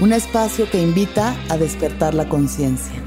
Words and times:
un 0.00 0.12
espacio 0.12 0.68
que 0.68 0.82
invita 0.82 1.36
a 1.48 1.56
despertar 1.56 2.14
la 2.14 2.28
conciencia. 2.28 3.00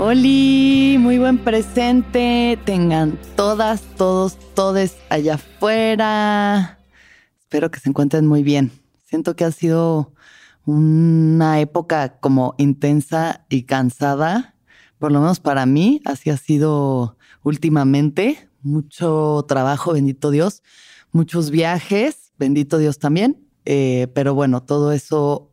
Hola, 0.00 0.98
muy 1.00 1.18
buen 1.18 1.38
presente. 1.38 2.58
Tengan 2.64 3.18
todas, 3.36 3.82
todos, 3.96 4.38
todes 4.54 4.96
allá 5.08 5.34
afuera. 5.34 6.78
Espero 7.40 7.70
que 7.70 7.80
se 7.80 7.88
encuentren 7.88 8.26
muy 8.26 8.42
bien. 8.42 8.70
Siento 9.04 9.34
que 9.34 9.44
ha 9.44 9.50
sido 9.50 10.12
una 10.66 11.58
época 11.58 12.20
como 12.20 12.54
intensa 12.58 13.46
y 13.48 13.62
cansada. 13.62 14.54
Por 14.98 15.10
lo 15.10 15.20
menos 15.20 15.40
para 15.40 15.64
mí, 15.64 16.00
así 16.04 16.30
ha 16.30 16.36
sido 16.36 17.16
últimamente 17.42 18.47
mucho 18.62 19.44
trabajo, 19.48 19.92
bendito 19.92 20.30
Dios, 20.30 20.62
muchos 21.12 21.50
viajes, 21.50 22.32
bendito 22.38 22.78
Dios 22.78 22.98
también, 22.98 23.46
eh, 23.64 24.08
pero 24.14 24.34
bueno, 24.34 24.62
todo 24.62 24.92
eso 24.92 25.50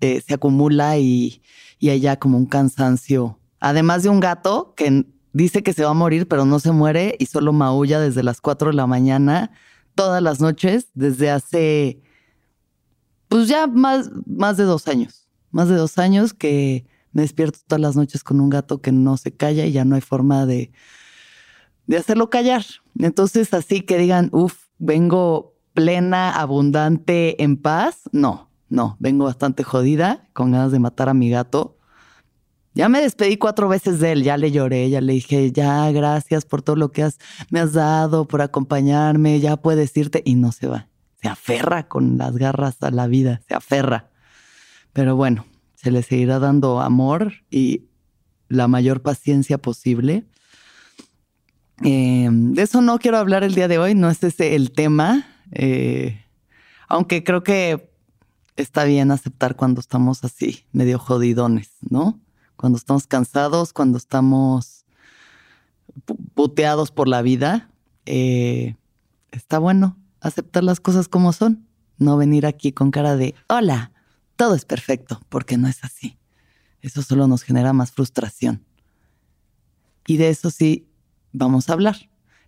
eh, 0.00 0.22
se 0.26 0.34
acumula 0.34 0.98
y, 0.98 1.42
y 1.78 1.90
hay 1.90 2.00
ya 2.00 2.18
como 2.18 2.38
un 2.38 2.46
cansancio. 2.46 3.38
Además 3.60 4.02
de 4.02 4.08
un 4.08 4.20
gato 4.20 4.74
que 4.76 5.06
dice 5.32 5.62
que 5.62 5.72
se 5.72 5.84
va 5.84 5.90
a 5.90 5.94
morir, 5.94 6.26
pero 6.26 6.44
no 6.44 6.58
se 6.58 6.72
muere 6.72 7.16
y 7.18 7.26
solo 7.26 7.52
maulla 7.52 8.00
desde 8.00 8.22
las 8.22 8.40
4 8.40 8.70
de 8.70 8.76
la 8.76 8.86
mañana 8.86 9.50
todas 9.94 10.22
las 10.22 10.40
noches 10.40 10.88
desde 10.94 11.30
hace, 11.30 12.00
pues 13.28 13.48
ya 13.48 13.66
más, 13.66 14.10
más 14.26 14.56
de 14.56 14.64
dos 14.64 14.88
años, 14.88 15.28
más 15.50 15.68
de 15.68 15.74
dos 15.74 15.98
años 15.98 16.32
que 16.32 16.86
me 17.12 17.22
despierto 17.22 17.58
todas 17.66 17.80
las 17.80 17.96
noches 17.96 18.24
con 18.24 18.40
un 18.40 18.50
gato 18.50 18.80
que 18.80 18.92
no 18.92 19.16
se 19.16 19.32
calla 19.32 19.66
y 19.66 19.72
ya 19.72 19.84
no 19.84 19.96
hay 19.96 20.00
forma 20.00 20.46
de 20.46 20.72
de 21.90 21.96
hacerlo 21.96 22.30
callar. 22.30 22.64
Entonces, 23.00 23.52
así 23.52 23.80
que 23.80 23.98
digan, 23.98 24.28
uff, 24.30 24.54
vengo 24.78 25.56
plena, 25.74 26.30
abundante, 26.30 27.42
en 27.42 27.56
paz. 27.56 28.02
No, 28.12 28.48
no, 28.68 28.96
vengo 29.00 29.24
bastante 29.24 29.64
jodida, 29.64 30.28
con 30.32 30.52
ganas 30.52 30.70
de 30.70 30.78
matar 30.78 31.08
a 31.08 31.14
mi 31.14 31.30
gato. 31.30 31.78
Ya 32.74 32.88
me 32.88 33.00
despedí 33.00 33.38
cuatro 33.38 33.68
veces 33.68 33.98
de 33.98 34.12
él, 34.12 34.22
ya 34.22 34.36
le 34.36 34.52
lloré, 34.52 34.88
ya 34.88 35.00
le 35.00 35.14
dije, 35.14 35.50
ya, 35.50 35.90
gracias 35.90 36.44
por 36.44 36.62
todo 36.62 36.76
lo 36.76 36.92
que 36.92 37.02
has, 37.02 37.18
me 37.50 37.58
has 37.58 37.72
dado, 37.72 38.28
por 38.28 38.40
acompañarme, 38.40 39.40
ya 39.40 39.56
puedes 39.56 39.96
irte. 39.96 40.22
Y 40.24 40.36
no 40.36 40.52
se 40.52 40.68
va. 40.68 40.86
Se 41.20 41.26
aferra 41.28 41.88
con 41.88 42.18
las 42.18 42.36
garras 42.36 42.80
a 42.82 42.92
la 42.92 43.08
vida, 43.08 43.40
se 43.48 43.54
aferra. 43.54 44.10
Pero 44.92 45.16
bueno, 45.16 45.44
se 45.74 45.90
le 45.90 46.04
seguirá 46.04 46.38
dando 46.38 46.80
amor 46.80 47.32
y 47.50 47.86
la 48.46 48.68
mayor 48.68 49.02
paciencia 49.02 49.58
posible 49.58 50.24
eh, 51.84 52.28
de 52.30 52.62
eso 52.62 52.80
no 52.80 52.98
quiero 52.98 53.18
hablar 53.18 53.44
el 53.44 53.54
día 53.54 53.68
de 53.68 53.78
hoy, 53.78 53.94
no 53.94 54.10
es 54.10 54.22
ese 54.22 54.54
el 54.54 54.72
tema, 54.72 55.26
eh, 55.52 56.24
aunque 56.88 57.24
creo 57.24 57.42
que 57.42 57.90
está 58.56 58.84
bien 58.84 59.10
aceptar 59.10 59.56
cuando 59.56 59.80
estamos 59.80 60.22
así, 60.24 60.66
medio 60.72 60.98
jodidones, 60.98 61.70
¿no? 61.88 62.20
Cuando 62.56 62.76
estamos 62.76 63.06
cansados, 63.06 63.72
cuando 63.72 63.96
estamos 63.96 64.84
puteados 66.34 66.90
por 66.90 67.08
la 67.08 67.22
vida, 67.22 67.70
eh, 68.06 68.76
está 69.30 69.58
bueno 69.58 69.96
aceptar 70.20 70.64
las 70.64 70.80
cosas 70.80 71.08
como 71.08 71.32
son, 71.32 71.66
no 71.96 72.16
venir 72.16 72.46
aquí 72.46 72.72
con 72.72 72.90
cara 72.90 73.16
de, 73.16 73.34
hola, 73.48 73.92
todo 74.36 74.54
es 74.54 74.64
perfecto, 74.64 75.20
porque 75.28 75.56
no 75.56 75.68
es 75.68 75.82
así. 75.84 76.18
Eso 76.82 77.02
solo 77.02 77.26
nos 77.26 77.42
genera 77.42 77.72
más 77.72 77.92
frustración. 77.92 78.64
Y 80.06 80.16
de 80.16 80.30
eso 80.30 80.50
sí 80.50 80.89
vamos 81.32 81.68
a 81.68 81.74
hablar. 81.74 81.96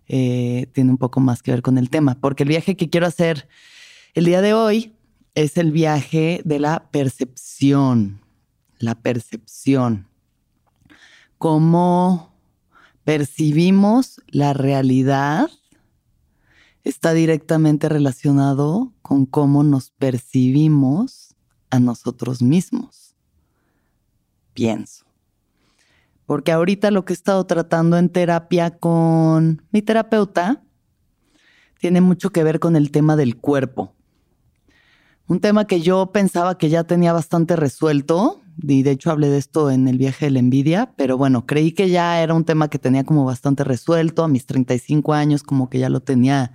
Eh, 0.07 0.67
tiene 0.73 0.91
un 0.91 0.97
poco 0.97 1.19
más 1.19 1.41
que 1.41 1.51
ver 1.51 1.61
con 1.61 1.77
el 1.77 1.89
tema, 1.89 2.15
porque 2.19 2.43
el 2.43 2.49
viaje 2.49 2.75
que 2.75 2.89
quiero 2.89 3.07
hacer 3.07 3.47
el 4.13 4.25
día 4.25 4.41
de 4.41 4.53
hoy 4.53 4.93
es 5.35 5.57
el 5.57 5.71
viaje 5.71 6.41
de 6.43 6.59
la 6.59 6.89
percepción. 6.91 8.21
La 8.79 8.95
percepción. 8.95 10.07
Cómo 11.37 12.33
percibimos 13.03 14.21
la 14.27 14.53
realidad 14.53 15.49
está 16.83 17.13
directamente 17.13 17.87
relacionado 17.89 18.93
con 19.01 19.25
cómo 19.25 19.63
nos 19.63 19.91
percibimos 19.91 21.35
a 21.69 21.79
nosotros 21.79 22.41
mismos. 22.41 23.15
Pienso 24.53 25.05
porque 26.25 26.51
ahorita 26.51 26.91
lo 26.91 27.05
que 27.05 27.13
he 27.13 27.15
estado 27.15 27.45
tratando 27.45 27.97
en 27.97 28.09
terapia 28.09 28.71
con 28.71 29.61
mi 29.71 29.81
terapeuta 29.81 30.63
tiene 31.79 32.01
mucho 32.01 32.29
que 32.29 32.43
ver 32.43 32.59
con 32.59 32.75
el 32.75 32.91
tema 32.91 33.15
del 33.15 33.37
cuerpo. 33.37 33.93
Un 35.27 35.39
tema 35.39 35.65
que 35.65 35.81
yo 35.81 36.11
pensaba 36.11 36.57
que 36.57 36.69
ya 36.69 36.83
tenía 36.83 37.13
bastante 37.13 37.55
resuelto, 37.55 38.41
y 38.61 38.83
de 38.83 38.91
hecho 38.91 39.11
hablé 39.11 39.29
de 39.29 39.37
esto 39.37 39.71
en 39.71 39.87
el 39.87 39.97
viaje 39.97 40.25
de 40.25 40.31
la 40.31 40.39
envidia, 40.39 40.93
pero 40.95 41.17
bueno, 41.17 41.45
creí 41.45 41.71
que 41.71 41.89
ya 41.89 42.21
era 42.21 42.33
un 42.33 42.45
tema 42.45 42.69
que 42.69 42.79
tenía 42.79 43.03
como 43.03 43.25
bastante 43.25 43.63
resuelto 43.63 44.23
a 44.23 44.27
mis 44.27 44.45
35 44.45 45.13
años, 45.13 45.43
como 45.43 45.69
que 45.69 45.79
ya 45.79 45.89
lo 45.89 46.01
tenía 46.01 46.53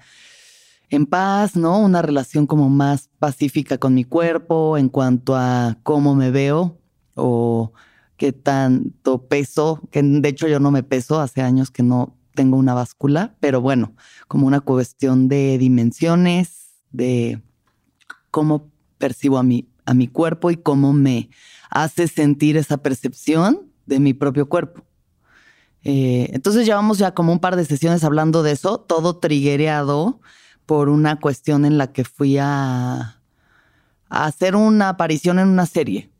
en 0.90 1.06
paz, 1.06 1.56
¿no? 1.56 1.78
Una 1.78 2.02
relación 2.02 2.46
como 2.46 2.68
más 2.68 3.10
pacífica 3.18 3.78
con 3.78 3.94
mi 3.94 4.04
cuerpo 4.04 4.78
en 4.78 4.88
cuanto 4.88 5.36
a 5.36 5.76
cómo 5.82 6.14
me 6.14 6.30
veo 6.30 6.78
o 7.14 7.72
qué 8.18 8.32
tanto 8.32 9.28
peso, 9.28 9.80
que 9.90 10.02
de 10.02 10.28
hecho 10.28 10.48
yo 10.48 10.60
no 10.60 10.70
me 10.70 10.82
peso, 10.82 11.20
hace 11.20 11.40
años 11.40 11.70
que 11.70 11.82
no 11.82 12.16
tengo 12.34 12.56
una 12.56 12.74
báscula, 12.74 13.36
pero 13.40 13.60
bueno, 13.62 13.94
como 14.26 14.46
una 14.46 14.60
cuestión 14.60 15.28
de 15.28 15.56
dimensiones, 15.56 16.68
de 16.90 17.40
cómo 18.30 18.70
percibo 18.98 19.38
a 19.38 19.42
mi, 19.42 19.68
a 19.86 19.94
mi 19.94 20.08
cuerpo 20.08 20.50
y 20.50 20.56
cómo 20.56 20.92
me 20.92 21.30
hace 21.70 22.08
sentir 22.08 22.56
esa 22.56 22.78
percepción 22.78 23.70
de 23.86 24.00
mi 24.00 24.14
propio 24.14 24.48
cuerpo. 24.48 24.84
Eh, 25.84 26.28
entonces 26.32 26.66
llevamos 26.66 26.98
ya 26.98 27.14
como 27.14 27.32
un 27.32 27.38
par 27.38 27.54
de 27.56 27.64
sesiones 27.64 28.02
hablando 28.02 28.42
de 28.42 28.52
eso, 28.52 28.78
todo 28.78 29.18
triguereado 29.18 30.20
por 30.66 30.88
una 30.88 31.20
cuestión 31.20 31.64
en 31.64 31.78
la 31.78 31.92
que 31.92 32.04
fui 32.04 32.36
a 32.38 33.20
hacer 34.08 34.56
una 34.56 34.88
aparición 34.90 35.38
en 35.38 35.48
una 35.48 35.66
serie 35.66 36.10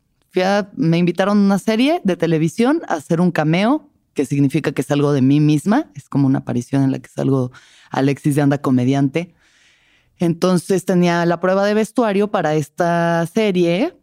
me 0.75 0.97
invitaron 0.97 1.37
a 1.37 1.41
una 1.41 1.59
serie 1.59 2.01
de 2.03 2.15
televisión 2.15 2.81
a 2.87 2.95
hacer 2.95 3.21
un 3.21 3.31
cameo, 3.31 3.89
que 4.13 4.25
significa 4.25 4.71
que 4.71 4.81
es 4.81 4.91
algo 4.91 5.13
de 5.13 5.21
mí 5.21 5.39
misma. 5.39 5.89
Es 5.95 6.09
como 6.09 6.27
una 6.27 6.39
aparición 6.39 6.83
en 6.83 6.91
la 6.91 6.99
que 6.99 7.09
salgo 7.09 7.51
Alexis 7.89 8.35
de 8.35 8.41
Anda 8.41 8.61
comediante. 8.61 9.33
Entonces 10.17 10.83
tenía 10.85 11.25
la 11.25 11.39
prueba 11.39 11.65
de 11.65 11.73
vestuario 11.73 12.29
para 12.29 12.55
esta 12.55 13.25
serie 13.33 13.97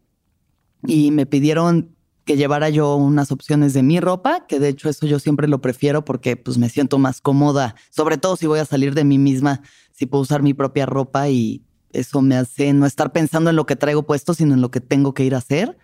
y 0.87 1.11
me 1.11 1.27
pidieron 1.27 1.95
que 2.25 2.37
llevara 2.37 2.71
yo 2.71 2.97
unas 2.97 3.31
opciones 3.31 3.73
de 3.73 3.83
mi 3.83 4.01
ropa, 4.01 4.47
que 4.47 4.59
de 4.59 4.69
hecho 4.69 4.89
eso 4.89 5.07
yo 5.07 5.19
siempre 5.21 5.47
lo 5.47 5.61
prefiero 5.61 6.05
porque 6.05 6.37
pues 6.37 6.59
me 6.59 6.69
siento 6.69 6.99
más 6.99 7.21
cómoda, 7.21 7.77
sobre 7.91 8.19
todo 8.19 8.37
si 8.37 8.47
voy 8.47 8.59
a 8.59 8.65
salir 8.65 8.95
de 8.95 9.05
mí 9.05 9.17
misma, 9.17 9.63
si 9.93 10.07
puedo 10.07 10.23
usar 10.23 10.43
mi 10.43 10.53
propia 10.53 10.87
ropa 10.87 11.29
y 11.29 11.63
eso 11.93 12.23
me 12.23 12.37
hace 12.37 12.73
no 12.73 12.85
estar 12.85 13.13
pensando 13.13 13.51
en 13.51 13.57
lo 13.57 13.65
que 13.65 13.77
traigo 13.77 14.07
puesto, 14.07 14.35
sino 14.35 14.55
en 14.55 14.61
lo 14.61 14.71
que 14.71 14.81
tengo 14.81 15.15
que 15.15 15.25
ir 15.25 15.35
a 15.35 15.39
hacer. 15.39 15.79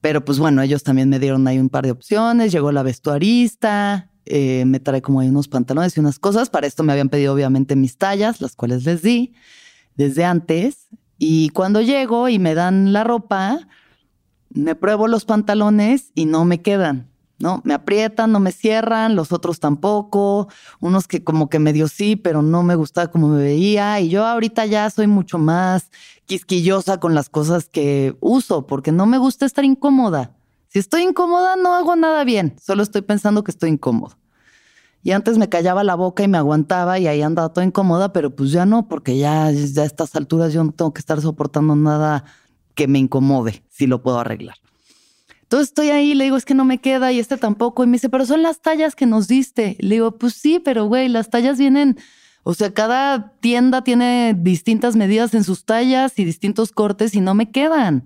Pero 0.00 0.24
pues 0.24 0.38
bueno, 0.38 0.62
ellos 0.62 0.82
también 0.82 1.08
me 1.08 1.18
dieron 1.18 1.46
ahí 1.46 1.58
un 1.58 1.68
par 1.68 1.84
de 1.84 1.90
opciones, 1.90 2.52
llegó 2.52 2.72
la 2.72 2.82
vestuarista, 2.82 4.10
eh, 4.24 4.64
me 4.64 4.80
trae 4.80 5.02
como 5.02 5.20
ahí 5.20 5.28
unos 5.28 5.48
pantalones 5.48 5.96
y 5.96 6.00
unas 6.00 6.18
cosas. 6.18 6.48
Para 6.48 6.66
esto 6.66 6.82
me 6.82 6.92
habían 6.92 7.08
pedido 7.08 7.34
obviamente 7.34 7.76
mis 7.76 7.98
tallas, 7.98 8.40
las 8.40 8.56
cuales 8.56 8.84
les 8.84 9.02
di 9.02 9.34
desde 9.96 10.24
antes. 10.24 10.88
Y 11.18 11.50
cuando 11.50 11.82
llego 11.82 12.28
y 12.28 12.38
me 12.38 12.54
dan 12.54 12.92
la 12.94 13.04
ropa, 13.04 13.68
me 14.48 14.74
pruebo 14.74 15.06
los 15.06 15.24
pantalones 15.24 16.12
y 16.14 16.24
no 16.24 16.44
me 16.44 16.62
quedan, 16.62 17.09
¿no? 17.40 17.62
Me 17.64 17.74
aprietan, 17.74 18.30
no 18.30 18.38
me 18.38 18.52
cierran, 18.52 19.16
los 19.16 19.32
otros 19.32 19.58
tampoco, 19.58 20.48
unos 20.78 21.08
que 21.08 21.24
como 21.24 21.48
que 21.48 21.58
medio 21.58 21.88
sí, 21.88 22.14
pero 22.14 22.42
no 22.42 22.62
me 22.62 22.74
gustaba 22.74 23.10
como 23.10 23.28
me 23.28 23.42
veía 23.42 23.98
y 24.00 24.10
yo 24.10 24.26
ahorita 24.26 24.66
ya 24.66 24.88
soy 24.90 25.06
mucho 25.06 25.38
más 25.38 25.90
quisquillosa 26.26 27.00
con 27.00 27.14
las 27.14 27.28
cosas 27.28 27.68
que 27.68 28.16
uso 28.20 28.66
porque 28.66 28.92
no 28.92 29.06
me 29.06 29.18
gusta 29.18 29.46
estar 29.46 29.64
incómoda. 29.64 30.36
Si 30.68 30.78
estoy 30.78 31.02
incómoda 31.02 31.56
no 31.56 31.74
hago 31.74 31.96
nada 31.96 32.22
bien, 32.24 32.54
solo 32.62 32.82
estoy 32.82 33.02
pensando 33.02 33.42
que 33.42 33.50
estoy 33.50 33.70
incómodo. 33.70 34.16
Y 35.02 35.12
antes 35.12 35.38
me 35.38 35.48
callaba 35.48 35.82
la 35.82 35.94
boca 35.94 36.22
y 36.22 36.28
me 36.28 36.36
aguantaba 36.36 36.98
y 36.98 37.06
ahí 37.06 37.22
andaba 37.22 37.54
toda 37.54 37.64
incómoda, 37.64 38.12
pero 38.12 38.36
pues 38.36 38.52
ya 38.52 38.66
no, 38.66 38.86
porque 38.86 39.16
ya, 39.16 39.50
ya 39.50 39.82
a 39.82 39.86
estas 39.86 40.14
alturas 40.14 40.52
yo 40.52 40.62
no 40.62 40.72
tengo 40.72 40.92
que 40.92 41.00
estar 41.00 41.20
soportando 41.22 41.74
nada 41.74 42.24
que 42.74 42.86
me 42.86 42.98
incomode 42.98 43.64
si 43.70 43.86
lo 43.86 44.02
puedo 44.02 44.18
arreglar. 44.18 44.56
Entonces 45.50 45.70
estoy 45.70 45.90
ahí, 45.90 46.14
le 46.14 46.22
digo, 46.22 46.36
es 46.36 46.44
que 46.44 46.54
no 46.54 46.64
me 46.64 46.78
queda 46.78 47.10
y 47.10 47.18
este 47.18 47.36
tampoco. 47.36 47.82
Y 47.82 47.88
me 47.88 47.94
dice, 47.94 48.08
pero 48.08 48.24
son 48.24 48.40
las 48.40 48.62
tallas 48.62 48.94
que 48.94 49.04
nos 49.04 49.26
diste. 49.26 49.76
Le 49.80 49.96
digo, 49.96 50.16
pues 50.16 50.34
sí, 50.34 50.60
pero 50.60 50.84
güey, 50.84 51.08
las 51.08 51.28
tallas 51.28 51.58
vienen, 51.58 51.98
o 52.44 52.54
sea, 52.54 52.72
cada 52.72 53.32
tienda 53.40 53.82
tiene 53.82 54.36
distintas 54.38 54.94
medidas 54.94 55.34
en 55.34 55.42
sus 55.42 55.64
tallas 55.64 56.16
y 56.20 56.24
distintos 56.24 56.70
cortes 56.70 57.16
y 57.16 57.20
no 57.20 57.34
me 57.34 57.50
quedan. 57.50 58.04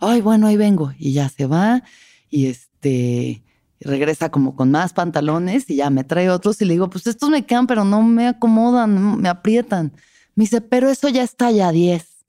Ay, 0.00 0.22
bueno, 0.22 0.46
ahí 0.46 0.56
vengo. 0.56 0.94
Y 0.98 1.12
ya 1.12 1.28
se 1.28 1.44
va 1.44 1.82
y 2.30 2.46
este 2.46 3.42
regresa 3.80 4.30
como 4.30 4.56
con 4.56 4.70
más 4.70 4.94
pantalones 4.94 5.68
y 5.68 5.76
ya 5.76 5.90
me 5.90 6.04
trae 6.04 6.30
otros 6.30 6.58
y 6.62 6.64
le 6.64 6.72
digo, 6.72 6.88
pues 6.88 7.06
estos 7.06 7.28
me 7.28 7.44
quedan, 7.44 7.66
pero 7.66 7.84
no 7.84 8.02
me 8.02 8.28
acomodan, 8.28 9.20
me 9.20 9.28
aprietan. 9.28 9.92
Me 10.36 10.44
dice, 10.44 10.62
pero 10.62 10.88
eso 10.88 11.10
ya 11.10 11.22
está 11.22 11.50
ya 11.50 11.70
10. 11.70 12.24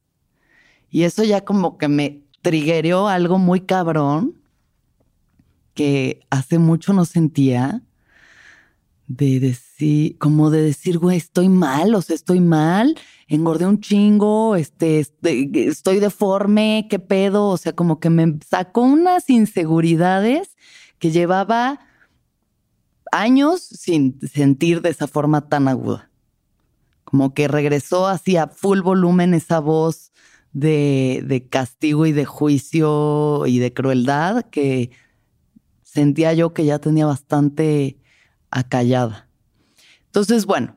Y 0.89 1.03
eso 1.03 1.23
ya 1.23 1.45
como 1.45 1.77
que 1.77 1.88
me 1.88 2.23
triggeró 2.41 3.07
algo 3.07 3.38
muy 3.38 3.61
cabrón 3.61 4.38
que 5.80 6.28
hace 6.30 6.60
mucho 6.60 6.92
no 6.92 7.06
sentía 7.06 7.81
de 9.08 9.40
decir, 9.40 10.18
como 10.18 10.50
de 10.50 10.62
decir, 10.62 10.98
güey, 10.98 11.16
estoy 11.16 11.48
mal, 11.48 11.96
o 11.96 12.02
sea, 12.02 12.18
estoy 12.18 12.42
mal, 12.42 12.98
engordé 13.30 13.66
un 13.66 13.80
chingo, 13.80 14.58
este, 14.58 15.00
este, 15.00 15.50
estoy 15.70 16.02
deforme, 16.02 16.88
qué 16.90 17.00
pedo, 17.00 17.48
o 17.48 17.56
sea, 17.56 17.72
como 17.72 18.02
que 18.02 18.10
me 18.10 18.40
sacó 18.46 18.81
unas 18.81 19.30
inseguridades 19.30 20.58
que 20.98 21.12
llevaba 21.12 21.80
años 23.14 23.62
sin 23.62 24.20
sentir 24.20 24.81
de 24.81 24.90
esa 24.90 25.08
forma 25.08 25.48
tan 25.48 25.70
aguda. 25.70 26.12
Como 27.06 27.34
que 27.34 27.48
regresó 27.48 28.06
así 28.06 28.36
a 28.36 28.48
full 28.48 28.81
volumen 28.81 29.34
esa 29.34 29.62
voz 29.62 30.12
de, 30.52 31.48
castigo 31.50 32.06
y 32.06 32.12
de 32.12 32.26
juicio 32.26 33.46
y 33.48 33.60
de 33.60 33.74
crueldad 33.74 34.42
que 34.52 34.92
sentía 35.91 36.33
yo 36.33 36.53
que 36.53 36.65
ya 36.65 36.80
tenía 36.80 37.06
bastante 37.06 37.97
acallada. 38.51 39.27
Entonces, 40.06 40.45
bueno, 40.45 40.75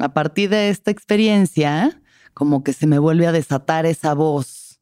a 0.00 0.12
partir 0.12 0.50
de 0.50 0.70
esta 0.70 0.90
experiencia, 0.90 2.00
como 2.32 2.64
que 2.64 2.72
se 2.72 2.86
me 2.86 2.98
vuelve 2.98 3.26
a 3.26 3.32
desatar 3.32 3.86
esa 3.86 4.14
voz, 4.14 4.80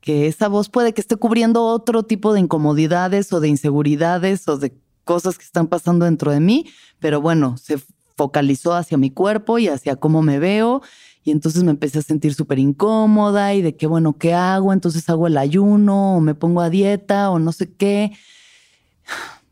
que 0.00 0.26
esa 0.26 0.48
voz 0.48 0.68
puede 0.68 0.92
que 0.92 1.00
esté 1.00 1.16
cubriendo 1.16 1.64
otro 1.64 2.04
tipo 2.04 2.32
de 2.32 2.40
incomodidades 2.40 3.32
o 3.32 3.40
de 3.40 3.48
inseguridades 3.48 4.46
o 4.48 4.56
de 4.56 4.74
cosas 5.04 5.38
que 5.38 5.44
están 5.44 5.66
pasando 5.66 6.04
dentro 6.04 6.32
de 6.32 6.40
mí, 6.40 6.66
pero 6.98 7.20
bueno, 7.20 7.56
se 7.56 7.78
focalizó 8.16 8.74
hacia 8.74 8.96
mi 8.96 9.10
cuerpo 9.10 9.58
y 9.58 9.68
hacia 9.68 9.96
cómo 9.96 10.22
me 10.22 10.38
veo 10.38 10.82
y 11.22 11.32
entonces 11.32 11.64
me 11.64 11.72
empecé 11.72 11.98
a 11.98 12.02
sentir 12.02 12.34
súper 12.34 12.60
incómoda 12.60 13.52
y 13.52 13.60
de 13.60 13.76
qué, 13.76 13.88
bueno, 13.88 14.16
¿qué 14.16 14.32
hago? 14.32 14.72
Entonces 14.72 15.08
hago 15.08 15.26
el 15.26 15.36
ayuno 15.36 16.16
o 16.16 16.20
me 16.20 16.36
pongo 16.36 16.60
a 16.60 16.70
dieta 16.70 17.30
o 17.30 17.40
no 17.40 17.50
sé 17.50 17.72
qué. 17.72 18.12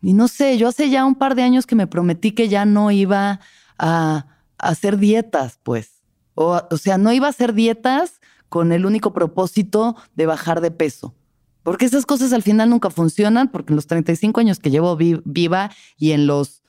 Y 0.02 0.12
no 0.12 0.28
sé, 0.28 0.58
yo 0.58 0.68
hace 0.68 0.90
ya 0.90 1.04
un 1.04 1.14
par 1.14 1.34
de 1.34 1.42
años 1.42 1.66
que 1.66 1.74
me 1.74 1.86
prometí 1.86 2.32
que 2.32 2.48
ya 2.48 2.64
no 2.66 2.90
iba 2.90 3.40
a, 3.78 4.26
hacer 4.58 4.98
dietas, 4.98 5.58
pues. 5.62 6.02
O, 6.34 6.60
o 6.70 6.76
sea, 6.76 6.98
no 6.98 7.12
iba 7.12 7.26
a 7.26 7.30
hacer 7.30 7.54
dietas 7.54 8.20
con 8.48 8.72
el 8.72 8.86
único 8.86 9.12
propósito 9.12 9.96
de 10.14 10.26
bajar 10.26 10.60
de 10.60 10.70
peso. 10.70 11.14
Porque 11.62 11.86
esas 11.86 12.04
cosas 12.04 12.32
al 12.32 12.42
final 12.42 12.68
nunca 12.68 12.90
funcionan, 12.90 13.50
porque 13.50 13.72
en 13.72 13.76
los 13.76 13.86
35 13.86 14.38
años 14.40 14.58
que 14.58 14.70
llevo 14.70 14.96
viva 14.96 15.70
y 15.96 16.12
en 16.12 16.26
los 16.26 16.62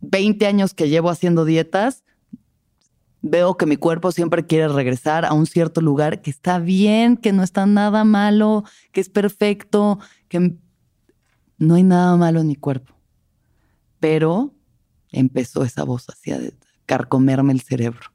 20 0.00 0.46
años 0.46 0.74
que 0.74 0.88
llevo 0.88 1.10
haciendo 1.10 1.44
dietas, 1.44 2.02
veo 3.22 3.56
que 3.56 3.66
mi 3.66 3.76
cuerpo 3.76 4.12
siempre 4.12 4.44
quiere 4.44 4.68
regresar 4.68 5.24
a 5.24 5.32
un 5.32 5.46
cierto 5.46 5.80
lugar 5.80 6.20
que 6.20 6.30
está 6.30 6.58
bien, 6.58 7.16
que 7.16 7.32
no 7.32 7.42
está 7.42 7.66
nada 7.66 8.04
malo, 8.04 8.64
que 8.92 9.00
es 9.00 9.08
perfecto, 9.08 9.98
que 10.28 10.56
no 11.58 11.74
hay 11.74 11.82
nada 11.82 12.16
malo 12.16 12.40
en 12.40 12.48
mi 12.48 12.56
cuerpo. 12.56 12.94
Pero 14.00 14.54
empezó 15.10 15.64
esa 15.64 15.84
voz 15.84 16.06
hacia 16.08 16.40
carcomerme 16.86 17.52
el 17.52 17.60
cerebro. 17.60 18.12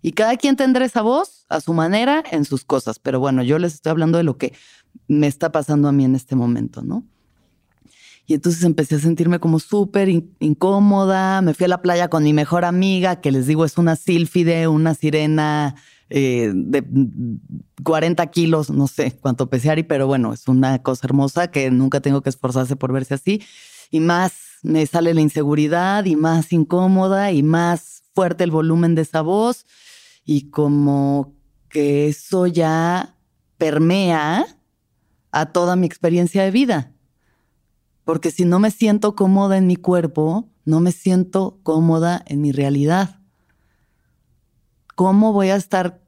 Y 0.00 0.12
cada 0.12 0.36
quien 0.36 0.56
tendrá 0.56 0.84
esa 0.84 1.02
voz 1.02 1.46
a 1.48 1.60
su 1.60 1.72
manera 1.74 2.24
en 2.30 2.44
sus 2.44 2.64
cosas. 2.64 2.98
Pero 2.98 3.20
bueno, 3.20 3.42
yo 3.42 3.58
les 3.58 3.74
estoy 3.74 3.90
hablando 3.90 4.18
de 4.18 4.24
lo 4.24 4.36
que 4.36 4.52
me 5.06 5.28
está 5.28 5.52
pasando 5.52 5.88
a 5.88 5.92
mí 5.92 6.04
en 6.04 6.16
este 6.16 6.34
momento, 6.34 6.82
¿no? 6.82 7.04
Y 8.26 8.34
entonces 8.34 8.62
empecé 8.64 8.96
a 8.96 8.98
sentirme 9.00 9.38
como 9.40 9.58
súper 9.58 10.08
incómoda. 10.08 11.40
Me 11.42 11.54
fui 11.54 11.64
a 11.66 11.68
la 11.68 11.82
playa 11.82 12.08
con 12.08 12.24
mi 12.24 12.32
mejor 12.32 12.64
amiga, 12.64 13.20
que 13.20 13.32
les 13.32 13.46
digo 13.46 13.64
es 13.64 13.78
una 13.78 13.96
sílfide, 13.96 14.68
una 14.68 14.94
sirena 14.94 15.76
eh, 16.14 16.52
de 16.54 16.84
40 17.82 18.26
kilos, 18.28 18.70
no 18.70 18.86
sé 18.86 19.16
cuánto 19.20 19.48
peseari, 19.48 19.82
pero 19.82 20.06
bueno, 20.06 20.32
es 20.32 20.46
una 20.48 20.82
cosa 20.82 21.06
hermosa 21.06 21.50
que 21.50 21.70
nunca 21.70 22.00
tengo 22.00 22.20
que 22.20 22.30
esforzarse 22.30 22.76
por 22.76 22.92
verse 22.92 23.14
así. 23.14 23.42
Y 23.90 24.00
más 24.00 24.32
me 24.62 24.86
sale 24.86 25.14
la 25.14 25.20
inseguridad 25.20 26.04
y 26.04 26.16
más 26.16 26.52
incómoda 26.52 27.32
y 27.32 27.42
más 27.42 28.04
fuerte 28.14 28.44
el 28.44 28.50
volumen 28.50 28.94
de 28.94 29.02
esa 29.02 29.22
voz. 29.22 29.66
Y 30.24 30.50
como 30.50 31.34
que 31.68 32.08
eso 32.08 32.46
ya 32.46 33.16
permea 33.58 34.46
a 35.30 35.46
toda 35.46 35.76
mi 35.76 35.86
experiencia 35.86 36.42
de 36.44 36.50
vida 36.50 36.92
porque 38.04 38.30
si 38.30 38.44
no 38.44 38.58
me 38.58 38.70
siento 38.70 39.14
cómoda 39.14 39.56
en 39.56 39.66
mi 39.66 39.76
cuerpo, 39.76 40.48
no 40.64 40.80
me 40.80 40.92
siento 40.92 41.58
cómoda 41.62 42.22
en 42.26 42.40
mi 42.40 42.52
realidad. 42.52 43.20
¿Cómo 44.94 45.32
voy 45.32 45.50
a 45.50 45.56
estar 45.56 46.01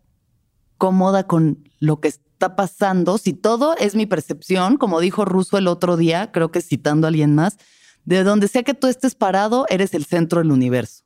cómoda 0.79 1.27
con 1.27 1.69
lo 1.81 2.01
que 2.01 2.09
está 2.09 2.57
pasando 2.57 3.19
si 3.19 3.33
todo 3.33 3.77
es 3.77 3.95
mi 3.95 4.07
percepción, 4.07 4.77
como 4.77 5.01
dijo 5.01 5.25
Russo 5.25 5.59
el 5.59 5.69
otro 5.69 5.97
día, 5.97 6.33
creo 6.33 6.51
que 6.51 6.61
citando 6.61 7.07
a 7.07 7.09
alguien 7.09 7.35
más, 7.35 7.59
de 8.05 8.25
donde 8.25 8.49
sea 8.49 8.63
que 8.63 8.75
tú 8.75 8.87
estés 8.87 9.15
parado, 9.15 9.67
eres 9.69 9.95
el 9.95 10.05
centro 10.05 10.41
del 10.41 10.53
universo. 10.53 11.05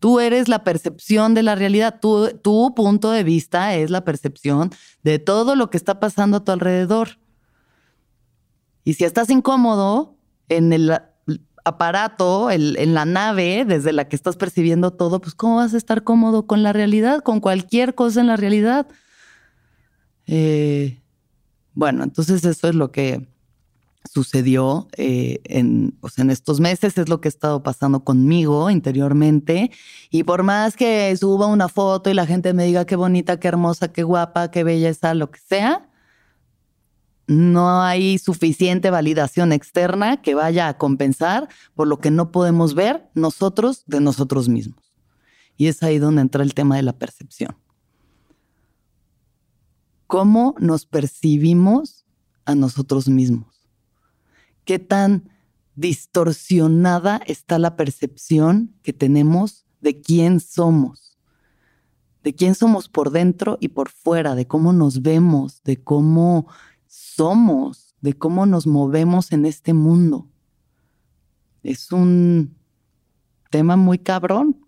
Tú 0.00 0.20
eres 0.20 0.48
la 0.48 0.64
percepción 0.64 1.32
de 1.32 1.42
la 1.42 1.54
realidad, 1.54 1.98
tu, 2.00 2.28
tu 2.42 2.74
punto 2.74 3.10
de 3.10 3.24
vista 3.24 3.74
es 3.74 3.90
la 3.90 4.04
percepción 4.04 4.70
de 5.02 5.18
todo 5.18 5.56
lo 5.56 5.70
que 5.70 5.78
está 5.78 5.98
pasando 5.98 6.38
a 6.38 6.44
tu 6.44 6.52
alrededor. 6.52 7.18
Y 8.84 8.94
si 8.94 9.04
estás 9.04 9.30
incómodo 9.30 10.18
en 10.50 10.74
el 10.74 10.92
aparato, 11.64 12.50
en 12.50 12.94
la 12.94 13.04
nave 13.04 13.64
desde 13.66 13.92
la 13.92 14.06
que 14.06 14.16
estás 14.16 14.36
percibiendo 14.36 14.92
todo, 14.92 15.20
pues 15.20 15.34
¿cómo 15.34 15.56
vas 15.56 15.74
a 15.74 15.78
estar 15.78 16.04
cómodo 16.04 16.46
con 16.46 16.62
la 16.62 16.72
realidad, 16.72 17.20
con 17.22 17.40
cualquier 17.40 17.94
cosa 17.94 18.20
en 18.20 18.26
la 18.26 18.36
realidad? 18.36 18.86
Eh, 20.26 21.00
bueno, 21.72 22.04
entonces 22.04 22.44
eso 22.44 22.68
es 22.68 22.74
lo 22.74 22.92
que 22.92 23.26
sucedió 24.12 24.88
eh, 24.96 25.40
en, 25.44 25.98
en 26.18 26.30
estos 26.30 26.60
meses, 26.60 26.98
es 26.98 27.08
lo 27.08 27.20
que 27.20 27.28
ha 27.28 27.30
estado 27.30 27.62
pasando 27.62 28.04
conmigo 28.04 28.70
interiormente. 28.70 29.70
Y 30.10 30.24
por 30.24 30.42
más 30.42 30.76
que 30.76 31.16
suba 31.16 31.46
una 31.46 31.68
foto 31.68 32.10
y 32.10 32.14
la 32.14 32.26
gente 32.26 32.52
me 32.52 32.66
diga 32.66 32.84
qué 32.84 32.96
bonita, 32.96 33.40
qué 33.40 33.48
hermosa, 33.48 33.92
qué 33.92 34.02
guapa, 34.02 34.50
qué 34.50 34.62
belleza, 34.62 35.14
lo 35.14 35.30
que 35.30 35.40
sea, 35.40 35.88
no 37.26 37.82
hay 37.82 38.18
suficiente 38.18 38.90
validación 38.90 39.52
externa 39.52 40.20
que 40.20 40.34
vaya 40.34 40.68
a 40.68 40.78
compensar 40.78 41.48
por 41.74 41.88
lo 41.88 41.98
que 41.98 42.10
no 42.10 42.30
podemos 42.32 42.74
ver 42.74 43.08
nosotros 43.14 43.84
de 43.86 44.00
nosotros 44.00 44.48
mismos. 44.48 44.92
Y 45.56 45.68
es 45.68 45.82
ahí 45.82 45.98
donde 45.98 46.22
entra 46.22 46.42
el 46.42 46.54
tema 46.54 46.76
de 46.76 46.82
la 46.82 46.92
percepción. 46.92 47.56
¿Cómo 50.06 50.54
nos 50.58 50.84
percibimos 50.86 52.04
a 52.44 52.54
nosotros 52.54 53.08
mismos? 53.08 53.54
qué 54.64 54.78
tan 54.78 55.30
distorsionada 55.76 57.20
está 57.26 57.58
la 57.58 57.76
percepción 57.76 58.74
que 58.82 58.92
tenemos 58.92 59.66
de 59.80 60.00
quién 60.00 60.40
somos, 60.40 61.18
de 62.22 62.34
quién 62.34 62.54
somos 62.54 62.88
por 62.88 63.10
dentro 63.10 63.58
y 63.60 63.68
por 63.68 63.90
fuera, 63.90 64.34
de 64.34 64.46
cómo 64.46 64.72
nos 64.72 65.02
vemos, 65.02 65.62
de 65.64 65.82
cómo 65.82 66.46
somos, 67.14 67.94
de 68.00 68.12
cómo 68.12 68.46
nos 68.46 68.66
movemos 68.66 69.32
en 69.32 69.46
este 69.46 69.72
mundo. 69.72 70.28
Es 71.62 71.92
un 71.92 72.54
tema 73.50 73.76
muy 73.76 73.98
cabrón, 73.98 74.66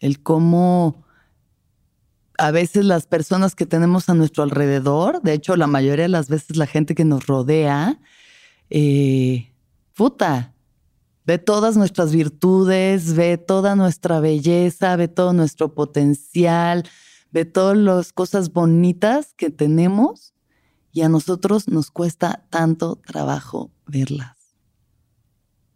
el 0.00 0.22
cómo 0.22 1.04
a 2.38 2.50
veces 2.50 2.84
las 2.84 3.06
personas 3.06 3.54
que 3.54 3.66
tenemos 3.66 4.08
a 4.08 4.14
nuestro 4.14 4.42
alrededor, 4.42 5.22
de 5.22 5.34
hecho 5.34 5.54
la 5.56 5.66
mayoría 5.66 6.04
de 6.04 6.08
las 6.08 6.28
veces 6.28 6.56
la 6.56 6.66
gente 6.66 6.94
que 6.94 7.04
nos 7.04 7.26
rodea, 7.26 8.00
eh, 8.70 9.52
puta, 9.94 10.54
ve 11.24 11.38
todas 11.38 11.76
nuestras 11.76 12.12
virtudes, 12.12 13.14
ve 13.14 13.38
toda 13.38 13.76
nuestra 13.76 14.18
belleza, 14.18 14.96
ve 14.96 15.06
todo 15.06 15.32
nuestro 15.32 15.74
potencial, 15.74 16.82
ve 17.30 17.44
todas 17.44 17.76
las 17.76 18.12
cosas 18.12 18.52
bonitas 18.52 19.34
que 19.34 19.50
tenemos 19.50 20.31
y 20.92 21.00
a 21.00 21.08
nosotros 21.08 21.68
nos 21.68 21.90
cuesta 21.90 22.44
tanto 22.50 22.96
trabajo 22.96 23.70
verlas. 23.86 24.36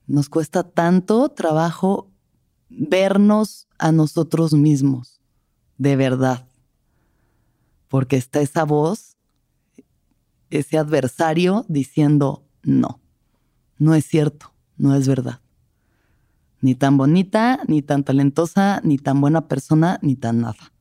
Nos 0.06 0.28
cuesta 0.28 0.62
tanto 0.62 1.30
trabajo 1.30 2.12
vernos 2.68 3.66
a 3.78 3.92
nosotros 3.92 4.52
mismos, 4.52 5.20
de 5.78 5.96
verdad. 5.96 6.46
Porque 7.88 8.16
está 8.16 8.40
esa 8.40 8.64
voz, 8.64 9.16
ese 10.50 10.76
adversario 10.76 11.64
diciendo, 11.68 12.44
no, 12.62 13.00
no 13.78 13.94
es 13.94 14.04
cierto, 14.04 14.52
no 14.76 14.94
es 14.94 15.08
verdad. 15.08 15.40
Ni 16.60 16.74
tan 16.74 16.98
bonita, 16.98 17.60
ni 17.68 17.80
tan 17.80 18.04
talentosa, 18.04 18.80
ni 18.84 18.98
tan 18.98 19.20
buena 19.20 19.48
persona, 19.48 19.98
ni 20.02 20.14
tan 20.14 20.40
nada. 20.40 20.72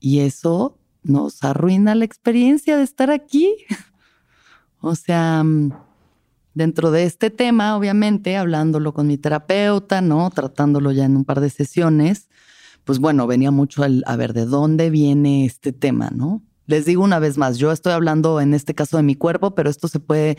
Y 0.00 0.20
eso 0.20 0.79
nos 1.02 1.42
arruina 1.44 1.94
la 1.94 2.04
experiencia 2.04 2.76
de 2.76 2.82
estar 2.82 3.10
aquí. 3.10 3.54
o 4.80 4.94
sea, 4.94 5.42
mm, 5.44 5.72
dentro 6.54 6.90
de 6.90 7.04
este 7.04 7.30
tema, 7.30 7.76
obviamente, 7.76 8.36
hablándolo 8.36 8.92
con 8.92 9.06
mi 9.06 9.18
terapeuta, 9.18 10.00
¿no? 10.00 10.30
Tratándolo 10.30 10.92
ya 10.92 11.04
en 11.04 11.16
un 11.16 11.24
par 11.24 11.40
de 11.40 11.50
sesiones, 11.50 12.28
pues 12.84 12.98
bueno, 12.98 13.26
venía 13.26 13.50
mucho 13.50 13.82
al, 13.82 14.02
a 14.06 14.16
ver 14.16 14.32
de 14.32 14.46
dónde 14.46 14.90
viene 14.90 15.44
este 15.44 15.72
tema, 15.72 16.10
¿no? 16.10 16.42
Les 16.66 16.84
digo 16.84 17.02
una 17.02 17.18
vez 17.18 17.36
más, 17.36 17.58
yo 17.58 17.72
estoy 17.72 17.92
hablando 17.92 18.40
en 18.40 18.54
este 18.54 18.74
caso 18.74 18.96
de 18.96 19.02
mi 19.02 19.16
cuerpo, 19.16 19.54
pero 19.54 19.70
esto 19.70 19.88
se 19.88 20.00
puede 20.00 20.36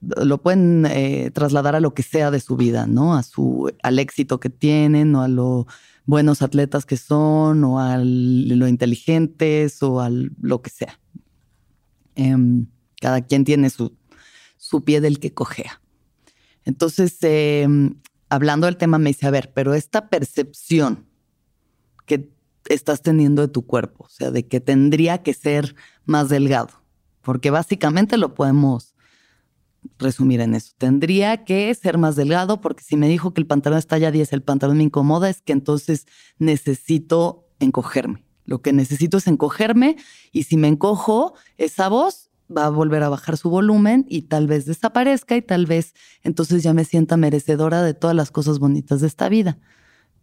lo 0.00 0.38
pueden 0.38 0.86
eh, 0.86 1.30
trasladar 1.32 1.76
a 1.76 1.80
lo 1.80 1.94
que 1.94 2.02
sea 2.02 2.30
de 2.30 2.40
su 2.40 2.56
vida, 2.56 2.86
¿no? 2.86 3.14
A 3.14 3.22
su, 3.22 3.70
al 3.82 3.98
éxito 3.98 4.40
que 4.40 4.50
tienen 4.50 5.14
o 5.14 5.22
a 5.22 5.28
lo 5.28 5.66
buenos 6.04 6.42
atletas 6.42 6.84
que 6.84 6.96
son 6.96 7.64
o 7.64 7.78
a 7.78 7.98
lo 7.98 8.68
inteligentes 8.68 9.82
o 9.82 10.00
a 10.00 10.10
lo 10.10 10.62
que 10.62 10.70
sea. 10.70 10.98
Em, 12.14 12.66
cada 13.00 13.20
quien 13.22 13.44
tiene 13.44 13.70
su, 13.70 13.96
su 14.56 14.84
pie 14.84 15.00
del 15.00 15.18
que 15.18 15.32
cojea. 15.32 15.80
Entonces, 16.64 17.16
em, 17.22 18.00
hablando 18.28 18.66
del 18.66 18.76
tema, 18.76 18.98
me 18.98 19.10
dice, 19.10 19.26
a 19.26 19.30
ver, 19.30 19.52
pero 19.54 19.74
esta 19.74 20.08
percepción 20.08 21.06
que 22.06 22.30
estás 22.68 23.02
teniendo 23.02 23.42
de 23.42 23.48
tu 23.48 23.66
cuerpo, 23.66 24.04
o 24.04 24.08
sea, 24.08 24.30
de 24.30 24.46
que 24.46 24.60
tendría 24.60 25.22
que 25.22 25.34
ser 25.34 25.74
más 26.04 26.28
delgado, 26.28 26.82
porque 27.22 27.50
básicamente 27.50 28.16
lo 28.16 28.34
podemos 28.34 28.91
resumir 29.98 30.40
en 30.40 30.54
eso. 30.54 30.72
Tendría 30.78 31.44
que 31.44 31.74
ser 31.74 31.98
más 31.98 32.16
delgado 32.16 32.60
porque 32.60 32.82
si 32.82 32.96
me 32.96 33.08
dijo 33.08 33.34
que 33.34 33.40
el 33.40 33.46
pantalón 33.46 33.78
está 33.78 33.98
ya 33.98 34.10
10, 34.10 34.32
el 34.32 34.42
pantalón 34.42 34.78
me 34.78 34.84
incomoda, 34.84 35.28
es 35.28 35.42
que 35.42 35.52
entonces 35.52 36.06
necesito 36.38 37.48
encogerme. 37.58 38.24
Lo 38.44 38.60
que 38.60 38.72
necesito 38.72 39.18
es 39.18 39.26
encogerme 39.26 39.96
y 40.32 40.44
si 40.44 40.56
me 40.56 40.68
encojo, 40.68 41.34
esa 41.58 41.88
voz 41.88 42.30
va 42.54 42.66
a 42.66 42.70
volver 42.70 43.02
a 43.02 43.08
bajar 43.08 43.36
su 43.36 43.50
volumen 43.50 44.04
y 44.08 44.22
tal 44.22 44.46
vez 44.46 44.66
desaparezca 44.66 45.36
y 45.36 45.42
tal 45.42 45.66
vez 45.66 45.94
entonces 46.22 46.62
ya 46.62 46.74
me 46.74 46.84
sienta 46.84 47.16
merecedora 47.16 47.82
de 47.82 47.94
todas 47.94 48.16
las 48.16 48.30
cosas 48.30 48.58
bonitas 48.58 49.00
de 49.00 49.06
esta 49.06 49.28
vida. 49.28 49.58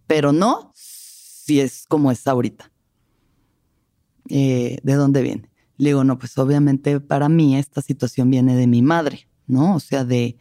Pero 0.05 0.31
no 0.31 0.71
si 0.75 1.61
es 1.61 1.85
como 1.87 2.11
es 2.11 2.27
ahorita. 2.27 2.71
Eh, 4.27 4.77
¿De 4.83 4.93
dónde 4.93 5.21
viene? 5.21 5.49
Le 5.77 5.89
digo, 5.89 6.03
no, 6.03 6.19
pues 6.19 6.37
obviamente 6.37 6.99
para 6.99 7.29
mí 7.29 7.57
esta 7.57 7.81
situación 7.81 8.29
viene 8.29 8.55
de 8.55 8.67
mi 8.67 8.81
madre, 8.81 9.28
¿no? 9.49 9.75
O 9.75 9.79
sea, 9.81 10.05
de, 10.05 10.37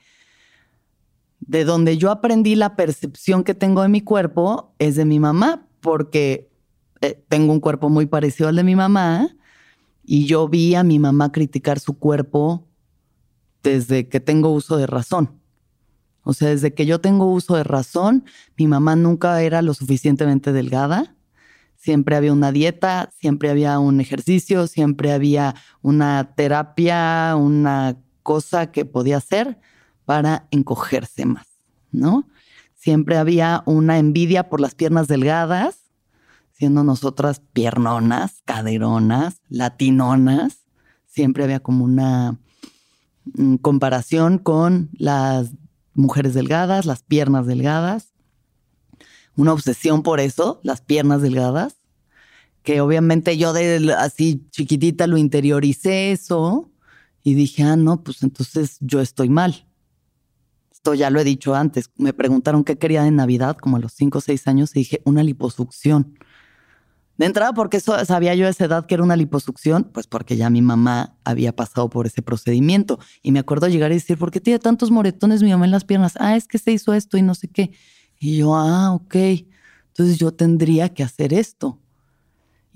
de 1.41 1.65
donde 1.65 1.99
yo 1.99 2.11
aprendí 2.11 2.55
la 2.55 2.77
percepción 2.77 3.43
que 3.43 3.55
tengo 3.55 3.83
de 3.83 3.89
mi 3.89 4.03
cuerpo 4.03 4.75
es 4.79 4.95
de 4.95 5.05
mi 5.05 5.19
mamá, 5.19 5.67
porque 5.81 6.51
eh, 7.01 7.21
tengo 7.29 7.53
un 7.53 7.61
cuerpo 7.61 7.89
muy 7.89 8.07
parecido 8.07 8.49
al 8.49 8.57
de 8.57 8.65
mi 8.65 8.77
mamá 8.77 9.35
y 10.05 10.27
yo 10.27 10.49
vi 10.49 10.75
a 10.75 10.85
mi 10.85 10.99
mamá 10.99 11.33
criticar 11.33 11.81
su 11.81 11.99
cuerpo 11.99 12.67
desde 13.63 14.09
que 14.09 14.21
tengo 14.21 14.51
uso 14.51 14.77
de 14.77 14.87
razón. 14.87 15.39
O 16.23 16.35
sea, 16.35 16.49
desde 16.49 16.75
que 16.75 16.87
yo 16.87 17.01
tengo 17.01 17.27
uso 17.27 17.57
de 17.57 17.65
razón, 17.65 18.25
mi 18.57 18.67
mamá 18.67 18.97
nunca 18.97 19.41
era 19.43 19.63
lo 19.63 19.75
suficientemente 19.75 20.53
delgada. 20.53 21.15
Siempre 21.77 22.17
había 22.17 22.33
una 22.33 22.53
dieta, 22.53 23.11
siempre 23.19 23.51
había 23.51 23.79
un 23.79 24.01
ejercicio, 24.01 24.67
siempre 24.67 25.13
había 25.13 25.55
una 25.81 26.35
terapia, 26.35 27.35
una 27.37 27.97
cosa 28.29 28.71
que 28.73 28.85
podía 28.85 29.17
hacer 29.17 29.59
para 30.05 30.49
encogerse 30.51 31.25
más, 31.25 31.47
¿no? 31.93 32.29
Siempre 32.75 33.17
había 33.17 33.63
una 33.65 33.99
envidia 33.99 34.51
por 34.51 34.61
las 34.61 34.75
piernas 34.75 35.09
delgadas 35.09 35.89
siendo 36.53 36.85
nosotras 36.85 37.41
piernonas, 37.55 38.43
caderonas, 38.45 39.41
latinonas, 39.49 40.67
siempre 41.07 41.45
había 41.45 41.61
como 41.61 41.85
una 41.85 42.39
mm, 43.33 43.55
comparación 43.57 44.37
con 44.37 44.91
las 44.93 45.53
mujeres 45.95 46.35
delgadas, 46.35 46.85
las 46.85 47.03
piernas 47.03 47.47
delgadas, 47.47 48.13
una 49.37 49.55
obsesión 49.55 50.03
por 50.03 50.21
eso, 50.21 50.61
las 50.63 50.83
piernas 50.83 51.23
delgadas, 51.23 51.77
que 52.63 52.83
obviamente 52.83 53.39
yo 53.39 53.55
de 53.55 53.95
así 53.97 54.47
chiquitita 54.51 55.07
lo 55.07 55.17
interioricé 55.17 56.13
eso 56.13 56.71
y 57.29 57.35
dije, 57.35 57.63
ah, 57.63 57.77
no, 57.77 58.03
pues 58.03 58.23
entonces 58.23 58.79
yo 58.81 59.01
estoy 59.01 59.29
mal. 59.29 59.67
Esto 60.73 60.95
ya 60.95 61.11
lo 61.11 61.21
he 61.21 61.25
dicho 61.25 61.55
antes. 61.55 61.91
Me 61.97 62.13
preguntaron 62.13 62.65
qué 62.65 62.79
quería 62.79 63.03
de 63.03 63.11
Navidad, 63.11 63.57
como 63.57 63.77
a 63.77 63.81
los 63.81 63.93
5 63.93 64.19
o 64.19 64.21
6 64.21 64.49
años, 64.49 64.71
y 64.75 64.81
dije, 64.81 65.03
una 65.05 65.23
liposucción. 65.23 66.19
De 67.19 67.27
entrada, 67.27 67.53
porque 67.53 67.79
eso, 67.79 68.03
sabía 68.05 68.35
yo 68.35 68.47
a 68.47 68.51
esa 68.51 68.65
edad 68.65 68.87
que 68.87 68.95
era 68.95 69.03
una 69.03 69.17
liposucción, 69.17 69.91
pues 69.93 70.07
porque 70.07 70.37
ya 70.37 70.49
mi 70.51 70.63
mamá 70.63 71.19
había 71.25 71.55
pasado 71.55 71.91
por 71.91 72.07
ese 72.07 72.23
procedimiento. 72.23 72.99
Y 73.23 73.33
me 73.33 73.41
acuerdo 73.41 73.69
llegar 73.69 73.91
y 73.91 73.95
decir, 73.95 74.17
¿por 74.17 74.31
qué 74.31 74.41
tiene 74.41 74.61
tantos 74.61 74.91
moretones 74.91 75.43
mi 75.43 75.51
mamá 75.51 75.67
en 75.67 75.73
las 75.73 75.85
piernas? 75.85 76.15
Ah, 76.19 76.37
es 76.37 76.47
que 76.47 76.59
se 76.59 76.73
hizo 76.73 76.95
esto 76.95 77.19
y 77.19 77.23
no 77.23 77.35
sé 77.35 77.49
qué. 77.49 77.73
Y 78.19 78.39
yo, 78.39 78.55
ah, 78.55 78.95
ok. 78.95 79.17
Entonces 79.89 80.17
yo 80.17 80.33
tendría 80.33 80.95
que 80.95 81.03
hacer 81.03 81.35
esto. 81.35 81.81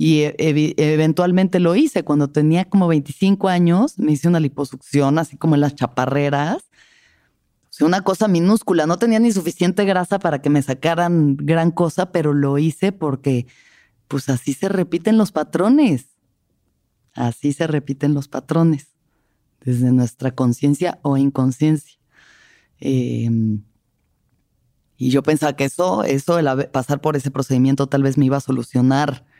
Y 0.04 0.25
eventualmente 0.35 1.61
lo 1.61 1.76
hice. 1.76 2.02
Cuando 2.02 2.28
tenía 2.28 2.64
como 2.64 2.88
25 2.88 3.49
años, 3.49 4.00
me 4.00 4.11
hice 4.11 4.26
una 4.26 4.40
liposucción, 4.40 5.16
así 5.16 5.37
como 5.37 5.54
en 5.54 5.61
las 5.61 5.76
chaparreras. 5.76 6.56
O 6.56 7.68
sea, 7.71 7.87
una 7.87 8.00
cosa 8.00 8.26
minúscula. 8.26 8.85
No 8.87 8.99
tenía 8.99 9.21
ni 9.21 9.30
suficiente 9.30 9.85
grasa 9.85 10.18
para 10.18 10.42
que 10.42 10.50
me 10.50 10.61
sacaran 10.61 11.37
gran 11.37 11.71
cosa, 11.71 12.11
pero 12.11 12.35
lo 12.35 12.59
hice 12.59 12.90
porque 12.90 13.47
pues 14.09 14.28
así 14.28 14.54
se 14.54 14.68
repiten 14.68 15.18
los 15.18 15.30
patrones. 15.30 16.06
Así 17.14 17.52
se 17.52 17.68
repiten 17.68 18.12
los 18.12 18.26
patrones 18.26 18.88
desde 19.61 19.92
nuestra 19.92 20.32
conciencia 20.32 20.99
o 21.02 21.16
inconsciencia. 21.16 21.97
Em, 22.80 23.62
y 24.97 25.11
yo 25.11 25.23
pensaba 25.23 25.54
que 25.54 25.66
eso, 25.66 26.02
eso, 26.02 26.40
el 26.40 26.68
pasar 26.71 27.00
por 27.00 27.14
ese 27.14 27.30
procedimiento 27.30 27.87
tal 27.87 28.02
vez 28.02 28.18
me 28.18 28.26
iba 28.26 28.38
a 28.38 28.40
solucionar 28.40 29.30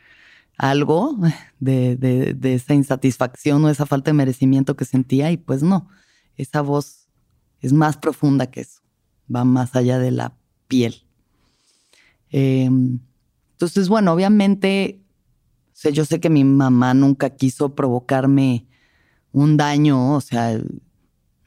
algo 0.57 1.17
de, 1.59 1.95
de, 1.95 2.53
esa 2.53 2.73
insatisfacción 2.73 3.63
o 3.65 3.69
esa 3.69 3.85
falta 3.85 4.11
de 4.11 4.17
merecimiento 4.17 4.75
que 4.75 4.85
sentía 4.85 5.31
y 5.31 5.37
pues 5.37 5.63
no, 5.63 5.89
esa 6.37 6.61
voz 6.61 7.07
es 7.61 7.73
más 7.73 7.97
profunda 7.97 8.47
que 8.47 8.61
eso, 8.61 8.81
va 9.33 9.43
más 9.45 9.75
allá 9.75 9.99
de 9.99 10.11
la 10.11 10.37
piel. 10.67 11.05
Eh, 12.31 12.69
entonces, 13.53 13.87
bueno, 13.89 14.11
obviamente, 14.11 15.01
yo 15.91 16.05
sé 16.05 16.19
que 16.19 16.29
mi 16.29 16.43
mamá 16.43 16.93
nunca 16.93 17.31
quiso 17.31 17.75
provocarme 17.75 18.67
un 19.31 19.57
daño, 19.57 20.15
o 20.15 20.21
sea, 20.21 20.59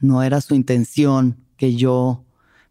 no 0.00 0.22
era 0.22 0.40
su 0.40 0.54
intención 0.54 1.36
que 1.56 1.74
yo 1.74 2.24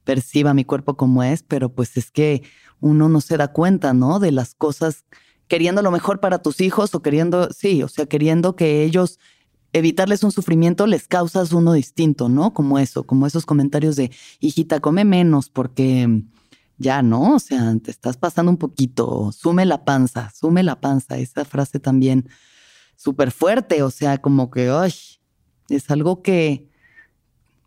perciba 0.04 0.54
mi 0.54 0.66
cuerpo 0.66 0.96
como 0.96 1.24
es, 1.24 1.44
pero 1.44 1.70
pues 1.74 1.98
es 1.98 2.12
que 2.12 2.44
uno 2.80 3.10
no 3.10 3.22
se 3.22 3.38
da 3.38 3.50
cuenta, 3.50 3.94
¿no? 3.94 4.20
De 4.20 4.32
las 4.32 4.54
cosas, 4.54 5.06
queriendo 5.48 5.82
lo 5.82 5.92
mejor 5.92 6.20
para 6.20 6.40
tus 6.40 6.62
hijos 6.62 6.96
o 6.96 7.02
queriendo, 7.02 7.50
sí, 7.52 7.84
o 7.84 7.88
sea, 7.88 8.06
queriendo 8.06 8.56
que 8.56 8.84
ellos 8.84 9.20
evitarles 9.74 10.24
un 10.24 10.32
sufrimiento 10.32 10.88
les 10.88 11.08
causas 11.08 11.52
uno 11.52 11.74
distinto, 11.74 12.30
¿no? 12.30 12.54
Como 12.54 12.80
eso, 12.80 13.04
como 13.04 13.28
esos 13.28 13.46
comentarios 13.46 13.96
de, 13.96 14.12
hijita, 14.40 14.80
come 14.80 15.04
menos 15.04 15.50
porque 15.50 16.24
ya, 16.78 17.02
¿no? 17.02 17.36
O 17.36 17.40
sea, 17.40 17.76
te 17.84 17.92
estás 17.92 18.18
pasando 18.18 18.52
un 18.52 18.58
poquito, 18.58 19.32
sume 19.32 19.66
la 19.66 19.84
panza, 19.84 20.32
sume 20.34 20.64
la 20.64 20.80
panza, 20.80 21.18
esa 21.18 21.46
frase 21.46 21.80
también 21.80 22.30
súper 22.96 23.32
fuerte, 23.32 23.84
o 23.84 23.92
sea, 23.92 24.18
como 24.20 24.50
que, 24.50 24.70
ay, 24.70 24.94
es 25.70 25.90
algo 25.92 26.22
que 26.22 26.70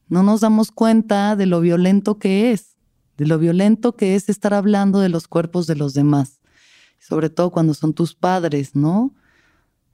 no 0.08 0.22
nos 0.22 0.40
damos 0.40 0.70
cuenta 0.70 1.36
de 1.36 1.46
lo 1.46 1.60
violento 1.60 2.18
que 2.18 2.52
es, 2.52 2.76
de 3.18 3.26
lo 3.26 3.38
violento 3.38 3.96
que 3.96 4.14
es 4.14 4.28
estar 4.28 4.54
hablando 4.54 5.00
de 5.00 5.08
los 5.10 5.28
cuerpos 5.28 5.66
de 5.66 5.76
los 5.76 5.92
demás, 5.92 6.37
sobre 7.08 7.30
todo 7.30 7.50
cuando 7.50 7.72
son 7.72 7.94
tus 7.94 8.14
padres, 8.14 8.76
¿no? 8.76 9.14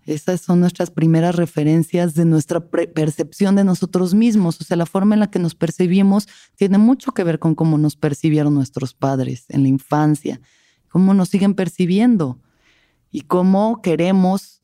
Esas 0.05 0.41
son 0.41 0.59
nuestras 0.61 0.91
primeras 0.91 1.37
referencias 1.37 2.15
de 2.15 2.25
nuestra 2.25 2.61
percepción 2.69 3.55
de 3.55 3.63
nosotros 3.63 4.15
mismos. 4.15 4.61
O 4.61 4.65
sea, 4.65 4.77
la 4.77 4.85
forma 4.85 5.15
en 5.15 5.21
la 5.21 5.31
que 5.31 5.39
nos 5.39 5.55
percibimos 5.55 6.27
tiene 6.57 6.77
mucho 6.77 7.13
que 7.13 7.23
ver 7.23 7.39
con 7.39 7.55
cómo 7.55 7.79
nos 7.79 7.95
percibieron 7.95 8.53
nuestros 8.53 8.95
padres 8.95 9.47
en 9.49 9.63
la 9.63 9.69
infancia, 9.69 10.41
cómo 10.89 11.15
nos 11.15 11.29
siguen 11.29 11.55
percibiendo 11.55 12.41
y 13.13 13.23
cómo 13.23 13.81
queremos 13.81 14.61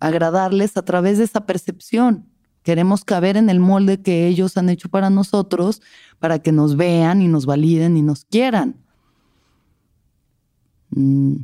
agradarles 0.00 0.76
a 0.76 0.84
través 0.84 1.18
de 1.18 1.24
esa 1.24 1.46
percepción. 1.46 2.28
Queremos 2.64 3.04
caber 3.04 3.36
en 3.36 3.48
el 3.48 3.60
molde 3.60 4.02
que 4.02 4.26
ellos 4.26 4.56
han 4.56 4.68
hecho 4.70 4.88
para 4.88 5.08
nosotros, 5.08 5.80
para 6.18 6.40
que 6.40 6.50
nos 6.50 6.76
vean 6.76 7.22
y 7.22 7.28
nos 7.28 7.46
validen 7.46 7.96
y 7.96 8.02
nos 8.02 8.24
quieran. 8.24 8.83
Mm. 10.94 11.36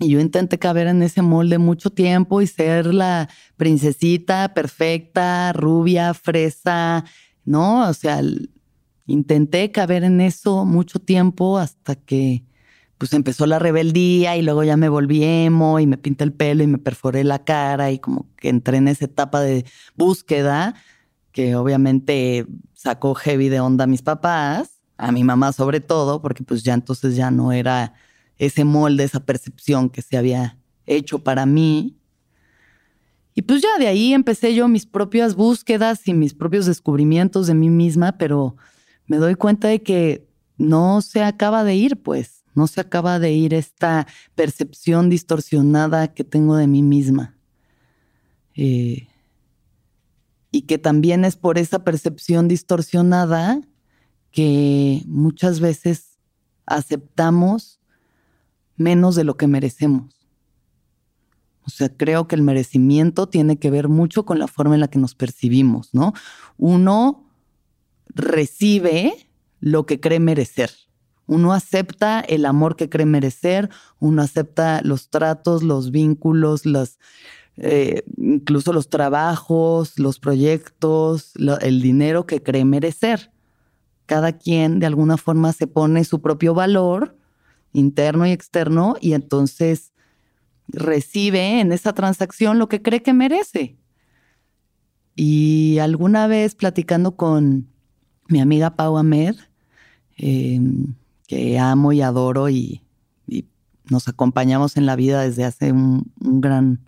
Y 0.00 0.08
yo 0.08 0.20
intenté 0.20 0.58
caber 0.58 0.88
en 0.88 1.02
ese 1.02 1.22
molde 1.22 1.58
mucho 1.58 1.90
tiempo 1.90 2.40
y 2.42 2.46
ser 2.46 2.92
la 2.92 3.28
princesita 3.56 4.52
perfecta, 4.52 5.52
rubia, 5.52 6.12
fresa, 6.12 7.04
¿no? 7.44 7.88
O 7.88 7.94
sea, 7.94 8.20
intenté 9.06 9.70
caber 9.70 10.02
en 10.02 10.20
eso 10.20 10.64
mucho 10.64 10.98
tiempo 10.98 11.58
hasta 11.58 11.94
que 11.94 12.44
pues 12.98 13.12
empezó 13.12 13.46
la 13.46 13.58
rebeldía 13.58 14.36
y 14.36 14.42
luego 14.42 14.64
ya 14.64 14.76
me 14.76 14.88
volví 14.88 15.24
emo 15.24 15.80
y 15.80 15.86
me 15.86 15.98
pinté 15.98 16.24
el 16.24 16.32
pelo 16.32 16.62
y 16.62 16.68
me 16.68 16.78
perforé 16.78 17.24
la 17.24 17.44
cara 17.44 17.90
y 17.90 17.98
como 17.98 18.26
que 18.36 18.48
entré 18.48 18.76
en 18.78 18.88
esa 18.88 19.06
etapa 19.06 19.40
de 19.40 19.64
búsqueda 19.96 20.74
que 21.32 21.56
obviamente 21.56 22.46
sacó 22.74 23.14
heavy 23.14 23.48
de 23.48 23.60
onda 23.60 23.84
a 23.84 23.88
mis 23.88 24.02
papás, 24.02 24.82
a 24.98 25.10
mi 25.12 25.24
mamá 25.24 25.52
sobre 25.52 25.80
todo, 25.80 26.22
porque 26.22 26.44
pues 26.44 26.62
ya 26.62 26.74
entonces 26.74 27.16
ya 27.16 27.30
no 27.30 27.52
era 27.52 27.94
ese 28.38 28.64
molde, 28.64 29.04
esa 29.04 29.20
percepción 29.20 29.90
que 29.90 30.02
se 30.02 30.16
había 30.16 30.58
hecho 30.86 31.20
para 31.20 31.46
mí. 31.46 31.96
Y 33.34 33.42
pues 33.42 33.62
ya 33.62 33.78
de 33.78 33.86
ahí 33.86 34.12
empecé 34.12 34.54
yo 34.54 34.68
mis 34.68 34.86
propias 34.86 35.34
búsquedas 35.34 36.06
y 36.06 36.14
mis 36.14 36.34
propios 36.34 36.66
descubrimientos 36.66 37.46
de 37.46 37.54
mí 37.54 37.70
misma, 37.70 38.18
pero 38.18 38.56
me 39.06 39.16
doy 39.16 39.34
cuenta 39.34 39.68
de 39.68 39.82
que 39.82 40.26
no 40.58 41.00
se 41.00 41.22
acaba 41.22 41.64
de 41.64 41.74
ir, 41.74 42.02
pues 42.02 42.44
no 42.54 42.66
se 42.66 42.80
acaba 42.80 43.18
de 43.18 43.32
ir 43.32 43.54
esta 43.54 44.06
percepción 44.34 45.08
distorsionada 45.08 46.12
que 46.12 46.24
tengo 46.24 46.56
de 46.56 46.66
mí 46.66 46.82
misma. 46.82 47.36
Eh, 48.54 49.08
y 50.50 50.62
que 50.62 50.76
también 50.76 51.24
es 51.24 51.36
por 51.36 51.56
esa 51.56 51.82
percepción 51.82 52.46
distorsionada 52.46 53.62
que 54.30 55.02
muchas 55.06 55.60
veces 55.60 56.18
aceptamos 56.66 57.80
menos 58.76 59.14
de 59.14 59.24
lo 59.24 59.36
que 59.36 59.46
merecemos. 59.46 60.14
O 61.64 61.70
sea, 61.70 61.88
creo 61.88 62.26
que 62.26 62.34
el 62.34 62.42
merecimiento 62.42 63.28
tiene 63.28 63.58
que 63.58 63.70
ver 63.70 63.88
mucho 63.88 64.24
con 64.24 64.38
la 64.38 64.48
forma 64.48 64.74
en 64.74 64.80
la 64.80 64.88
que 64.88 64.98
nos 64.98 65.14
percibimos, 65.14 65.94
¿no? 65.94 66.12
Uno 66.56 67.24
recibe 68.08 69.14
lo 69.60 69.86
que 69.86 70.00
cree 70.00 70.18
merecer. 70.18 70.70
Uno 71.26 71.52
acepta 71.52 72.20
el 72.20 72.44
amor 72.46 72.74
que 72.74 72.88
cree 72.88 73.06
merecer, 73.06 73.70
uno 74.00 74.22
acepta 74.22 74.80
los 74.82 75.08
tratos, 75.08 75.62
los 75.62 75.92
vínculos, 75.92 76.66
los, 76.66 76.98
eh, 77.56 78.02
incluso 78.16 78.72
los 78.72 78.90
trabajos, 78.90 79.98
los 80.00 80.18
proyectos, 80.18 81.32
el 81.60 81.80
dinero 81.80 82.26
que 82.26 82.42
cree 82.42 82.64
merecer. 82.64 83.30
Cada 84.06 84.36
quien 84.36 84.80
de 84.80 84.86
alguna 84.86 85.16
forma 85.16 85.52
se 85.52 85.68
pone 85.68 86.02
su 86.02 86.20
propio 86.20 86.54
valor 86.54 87.16
interno 87.72 88.26
y 88.26 88.30
externo 88.30 88.96
y 89.00 89.14
entonces 89.14 89.92
recibe 90.68 91.60
en 91.60 91.72
esa 91.72 91.92
transacción 91.92 92.58
lo 92.58 92.68
que 92.68 92.82
cree 92.82 93.02
que 93.02 93.12
merece. 93.12 93.76
Y 95.14 95.78
alguna 95.78 96.26
vez 96.26 96.54
platicando 96.54 97.16
con 97.16 97.68
mi 98.28 98.40
amiga 98.40 98.76
Pau 98.76 98.96
Ahmed, 98.96 99.36
em, 100.16 100.94
que 101.26 101.58
amo 101.58 101.92
y 101.92 102.00
adoro 102.00 102.48
y, 102.48 102.80
nos 103.90 104.08
acompañamos 104.08 104.76
en 104.76 104.86
la 104.86 104.96
vida 104.96 105.22
desde 105.22 105.44
hace 105.44 105.72
un, 105.72 106.10
gran, 106.16 106.80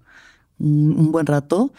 un, 0.58 1.10
buen 1.10 1.26
rato, 1.26 1.72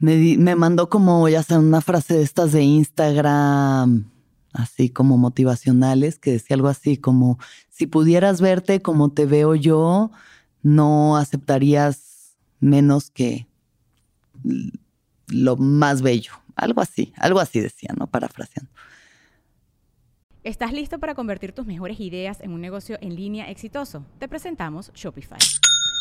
me, 0.00 0.36
me 0.36 0.54
mandó 0.54 0.90
como, 0.90 1.28
ya 1.28 1.42
sea, 1.42 1.60
una 1.60 1.80
frase 1.80 2.14
de 2.14 2.24
estas 2.24 2.52
de 2.52 2.62
Instagram, 2.62 4.10
así 4.52 4.90
como 4.90 5.18
motivacionales, 5.18 6.18
que 6.18 6.32
decía 6.32 6.56
algo 6.56 6.68
así 6.68 6.96
como, 6.96 7.38
si 7.68 7.86
pudieras 7.86 8.40
verte 8.40 8.80
como 8.80 9.10
te 9.10 9.26
veo 9.26 9.54
yo, 9.54 10.10
no 10.62 11.16
aceptarías 11.16 12.36
menos 12.60 13.10
que 13.10 13.46
lo 15.28 15.56
más 15.56 16.02
bello. 16.02 16.32
Algo 16.56 16.80
así, 16.80 17.12
algo 17.16 17.38
así 17.38 17.60
decía, 17.60 17.94
¿no? 17.96 18.08
Parafraseando. 18.08 18.70
¿Estás 20.42 20.72
listo 20.72 20.98
para 20.98 21.14
convertir 21.14 21.52
tus 21.52 21.66
mejores 21.66 22.00
ideas 22.00 22.40
en 22.40 22.52
un 22.52 22.60
negocio 22.60 22.98
en 23.00 23.14
línea 23.14 23.50
exitoso? 23.50 24.04
Te 24.18 24.28
presentamos 24.28 24.92
Shopify. 24.94 25.38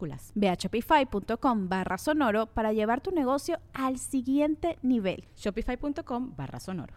minúsculas 0.00 0.32
Ve 0.34 0.48
a 0.48 0.54
shopify.com 0.54 1.68
barra 1.68 1.98
sonoro 1.98 2.46
para 2.46 2.72
llevar 2.72 3.00
tu 3.00 3.10
negocio 3.10 3.58
al 3.72 3.98
siguiente 3.98 4.78
nivel. 4.82 5.24
Shopify.com 5.36 6.34
barra 6.36 6.60
sonoro. 6.60 6.94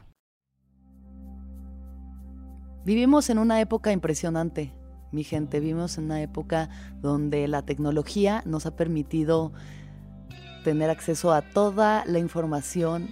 Vivimos 2.85 3.29
en 3.29 3.37
una 3.37 3.61
época 3.61 3.91
impresionante, 3.91 4.73
mi 5.11 5.23
gente. 5.23 5.59
Vivimos 5.59 5.97
en 5.97 6.05
una 6.05 6.21
época 6.21 6.69
donde 7.01 7.47
la 7.47 7.61
tecnología 7.61 8.43
nos 8.45 8.65
ha 8.65 8.75
permitido 8.75 9.53
tener 10.63 10.89
acceso 10.89 11.31
a 11.31 11.41
toda 11.41 12.03
la 12.05 12.19
información 12.19 13.09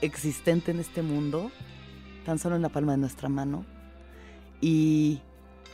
existente 0.00 0.72
en 0.72 0.80
este 0.80 1.02
mundo, 1.02 1.50
tan 2.24 2.38
solo 2.38 2.56
en 2.56 2.62
la 2.62 2.68
palma 2.70 2.92
de 2.92 2.98
nuestra 2.98 3.28
mano. 3.28 3.64
Y 4.60 5.20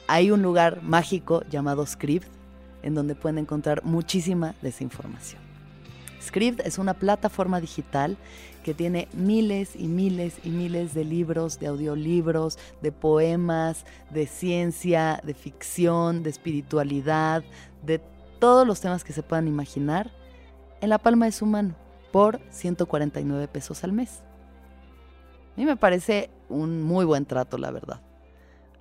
hay 0.06 0.30
un 0.30 0.42
lugar 0.42 0.82
mágico 0.82 1.42
llamado 1.48 1.86
Script 1.86 2.39
en 2.82 2.94
donde 2.94 3.14
pueden 3.14 3.38
encontrar 3.38 3.84
muchísima 3.84 4.54
desinformación. 4.62 5.40
Script 6.22 6.60
es 6.60 6.78
una 6.78 6.94
plataforma 6.94 7.60
digital 7.60 8.16
que 8.62 8.74
tiene 8.74 9.08
miles 9.14 9.74
y 9.74 9.88
miles 9.88 10.34
y 10.44 10.50
miles 10.50 10.92
de 10.92 11.04
libros, 11.04 11.58
de 11.58 11.68
audiolibros, 11.68 12.58
de 12.82 12.92
poemas, 12.92 13.86
de 14.10 14.26
ciencia, 14.26 15.20
de 15.24 15.34
ficción, 15.34 16.22
de 16.22 16.30
espiritualidad, 16.30 17.42
de 17.84 18.00
todos 18.38 18.66
los 18.66 18.80
temas 18.80 19.02
que 19.02 19.12
se 19.12 19.22
puedan 19.22 19.48
imaginar 19.48 20.10
en 20.80 20.90
la 20.90 20.98
palma 20.98 21.26
de 21.26 21.32
su 21.32 21.46
mano 21.46 21.74
por 22.12 22.40
149 22.50 23.48
pesos 23.48 23.82
al 23.84 23.92
mes. 23.92 24.22
A 25.56 25.60
mí 25.60 25.64
me 25.64 25.76
parece 25.76 26.30
un 26.48 26.82
muy 26.82 27.04
buen 27.04 27.24
trato, 27.24 27.56
la 27.56 27.70
verdad. 27.70 28.00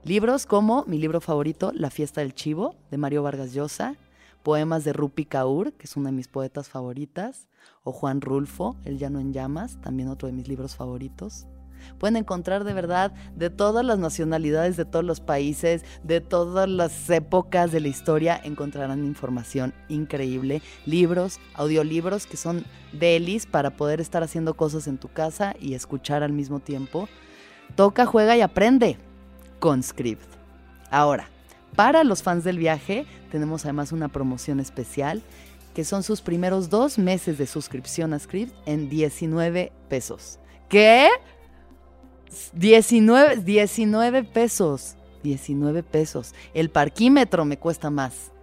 Libros 0.05 0.45
como 0.45 0.85
mi 0.87 0.97
libro 0.97 1.19
favorito, 1.19 1.73
La 1.75 1.89
fiesta 1.89 2.21
del 2.21 2.33
chivo, 2.33 2.73
de 2.89 2.97
Mario 2.97 3.21
Vargas 3.21 3.53
Llosa, 3.53 3.95
poemas 4.43 4.85
de 4.85 4.93
Rupi 4.93 5.25
Kaur, 5.25 5.73
que 5.73 5.87
es 5.87 5.97
una 5.97 6.09
de 6.09 6.15
mis 6.15 6.29
poetas 6.29 6.69
favoritas, 6.69 7.49
o 7.83 7.91
Juan 7.91 8.21
Rulfo, 8.21 8.77
El 8.85 8.97
Llano 8.97 9.19
en 9.19 9.33
Llamas, 9.33 9.77
también 9.81 10.07
otro 10.07 10.27
de 10.27 10.33
mis 10.33 10.47
libros 10.47 10.77
favoritos. 10.77 11.47
Pueden 11.97 12.15
encontrar 12.15 12.63
de 12.63 12.73
verdad 12.73 13.11
de 13.35 13.49
todas 13.49 13.85
las 13.85 13.99
nacionalidades, 13.99 14.77
de 14.77 14.85
todos 14.85 15.03
los 15.03 15.19
países, 15.19 15.83
de 16.01 16.21
todas 16.21 16.69
las 16.69 17.09
épocas 17.09 17.73
de 17.73 17.81
la 17.81 17.89
historia, 17.89 18.39
encontrarán 18.41 19.03
información 19.03 19.73
increíble, 19.89 20.61
libros, 20.85 21.41
audiolibros 21.55 22.25
que 22.25 22.37
son 22.37 22.63
delis 22.93 23.45
para 23.45 23.75
poder 23.75 23.99
estar 23.99 24.23
haciendo 24.23 24.55
cosas 24.55 24.87
en 24.87 24.97
tu 24.97 25.09
casa 25.09 25.55
y 25.59 25.73
escuchar 25.73 26.23
al 26.23 26.31
mismo 26.31 26.61
tiempo. 26.61 27.09
Toca, 27.75 28.05
juega 28.05 28.37
y 28.37 28.41
aprende 28.41 28.97
con 29.59 29.83
Script. 29.83 30.25
Ahora, 30.89 31.29
para 31.75 32.03
los 32.03 32.23
fans 32.23 32.43
del 32.43 32.57
viaje, 32.57 33.05
tenemos 33.31 33.65
además 33.65 33.91
una 33.91 34.07
promoción 34.07 34.59
especial 34.59 35.21
que 35.73 35.85
son 35.85 36.03
sus 36.03 36.21
primeros 36.21 36.69
dos 36.69 36.97
meses 36.97 37.37
de 37.37 37.45
suscripción 37.45 38.13
a 38.13 38.19
Script 38.19 38.53
en 38.65 38.89
19 38.89 39.71
pesos. 39.87 40.39
¿Qué? 40.67 41.09
19, 42.53 43.37
19 43.37 44.23
pesos. 44.23 44.95
19 45.23 45.83
pesos. 45.83 46.33
El 46.53 46.69
parquímetro 46.69 47.45
me 47.45 47.57
cuesta 47.57 47.89
más 47.89 48.33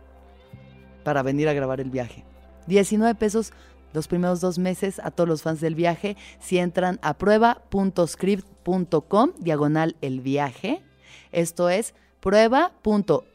para 1.05 1.22
venir 1.22 1.48
a 1.48 1.52
grabar 1.52 1.81
el 1.81 1.90
viaje. 1.90 2.24
19 2.66 3.14
pesos 3.14 3.52
los 3.92 4.09
primeros 4.09 4.40
dos 4.40 4.59
meses 4.59 4.98
a 5.02 5.11
todos 5.11 5.29
los 5.29 5.42
fans 5.42 5.61
del 5.61 5.74
viaje. 5.74 6.16
Si 6.38 6.57
entran 6.59 6.98
a 7.02 7.18
prueba.script.com, 7.18 9.33
diagonal 9.38 9.96
el 10.00 10.20
viaje. 10.20 10.86
Esto 11.37 11.68
es 11.68 11.94
prueba.scrib 12.20 13.27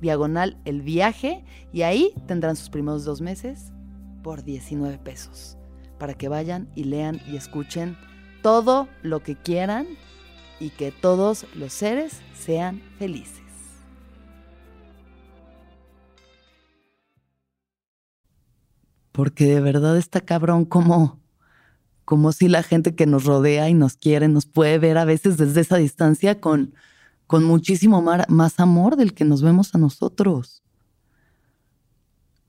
diagonal 0.00 0.60
el 0.64 0.82
viaje. 0.82 1.44
Y 1.72 1.82
ahí 1.82 2.14
tendrán 2.28 2.54
sus 2.54 2.70
primeros 2.70 3.04
dos 3.04 3.20
meses 3.20 3.72
por 4.22 4.44
19 4.44 4.98
pesos 4.98 5.58
para 5.98 6.14
que 6.14 6.28
vayan 6.28 6.70
y 6.76 6.84
lean 6.84 7.20
y 7.26 7.34
escuchen 7.34 7.98
todo 8.42 8.86
lo 9.02 9.24
que 9.24 9.34
quieran 9.34 9.88
y 10.60 10.70
que 10.70 10.92
todos 10.92 11.44
los 11.56 11.72
seres 11.72 12.20
sean 12.32 12.80
felices. 12.96 13.42
Porque 19.10 19.46
de 19.46 19.60
verdad 19.60 19.98
está 19.98 20.20
cabrón 20.20 20.64
como, 20.64 21.19
como 22.10 22.32
si 22.32 22.48
la 22.48 22.64
gente 22.64 22.96
que 22.96 23.06
nos 23.06 23.24
rodea 23.24 23.68
y 23.68 23.74
nos 23.74 23.96
quiere 23.96 24.26
nos 24.26 24.44
puede 24.44 24.80
ver 24.80 24.98
a 24.98 25.04
veces 25.04 25.36
desde 25.36 25.60
esa 25.60 25.76
distancia 25.76 26.40
con, 26.40 26.74
con 27.28 27.44
muchísimo 27.44 28.02
más 28.02 28.58
amor 28.58 28.96
del 28.96 29.14
que 29.14 29.24
nos 29.24 29.42
vemos 29.42 29.76
a 29.76 29.78
nosotros. 29.78 30.64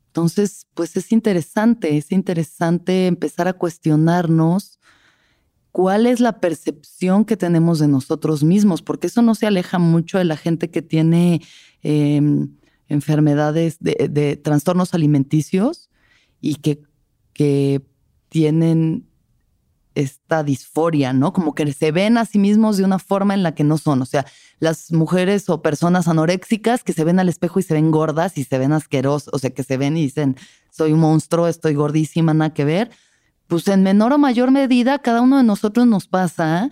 Entonces, 0.07 0.65
pues 0.73 0.97
es 0.97 1.11
interesante, 1.11 1.95
es 1.95 2.11
interesante 2.11 3.05
empezar 3.05 3.47
a 3.47 3.53
cuestionarnos 3.53 4.79
cuál 5.71 6.07
es 6.07 6.19
la 6.21 6.39
percepción 6.39 7.23
que 7.23 7.37
tenemos 7.37 7.77
de 7.77 7.87
nosotros 7.87 8.43
mismos, 8.43 8.81
porque 8.81 9.05
eso 9.05 9.21
no 9.21 9.35
se 9.35 9.45
aleja 9.45 9.77
mucho 9.77 10.17
de 10.17 10.25
la 10.25 10.37
gente 10.37 10.71
que 10.71 10.81
tiene 10.81 11.39
em, 11.83 12.49
enfermedades 12.87 13.77
de, 13.79 14.41
trastornos 14.43 14.95
alimenticios 14.95 15.91
y 16.41 16.55
que, 16.55 16.81
que 17.33 17.85
tienen 18.29 19.10
esta 19.95 20.43
disforia, 20.43 21.13
¿no? 21.13 21.33
Como 21.33 21.53
que 21.53 21.71
se 21.73 21.91
ven 21.91 22.17
a 22.17 22.25
sí 22.25 22.39
mismos 22.39 22.77
de 22.77 22.83
una 22.83 22.99
forma 22.99 23.33
en 23.33 23.43
la 23.43 23.53
que 23.53 23.63
no 23.63 23.77
son. 23.77 24.01
O 24.01 24.05
sea, 24.05 24.25
las 24.59 24.91
mujeres 24.91 25.49
o 25.49 25.61
personas 25.61 26.07
anoréxicas 26.07 26.83
que 26.83 26.93
se 26.93 27.03
ven 27.03 27.19
al 27.19 27.29
espejo 27.29 27.59
y 27.59 27.63
se 27.63 27.73
ven 27.73 27.91
gordas 27.91 28.37
y 28.37 28.43
se 28.43 28.57
ven 28.57 28.71
asquerosas, 28.71 29.33
o 29.33 29.39
sea, 29.39 29.49
que 29.49 29.63
se 29.63 29.77
ven 29.77 29.97
y 29.97 30.03
dicen, 30.03 30.37
soy 30.71 30.93
un 30.93 30.99
monstruo, 30.99 31.47
estoy 31.47 31.73
gordísima, 31.73 32.33
nada 32.33 32.53
que 32.53 32.65
ver. 32.65 32.91
Pues 33.47 33.67
en 33.67 33.83
menor 33.83 34.13
o 34.13 34.17
mayor 34.17 34.51
medida, 34.51 34.99
cada 34.99 35.21
uno 35.21 35.37
de 35.37 35.43
nosotros 35.43 35.85
nos 35.85 36.07
pasa. 36.07 36.69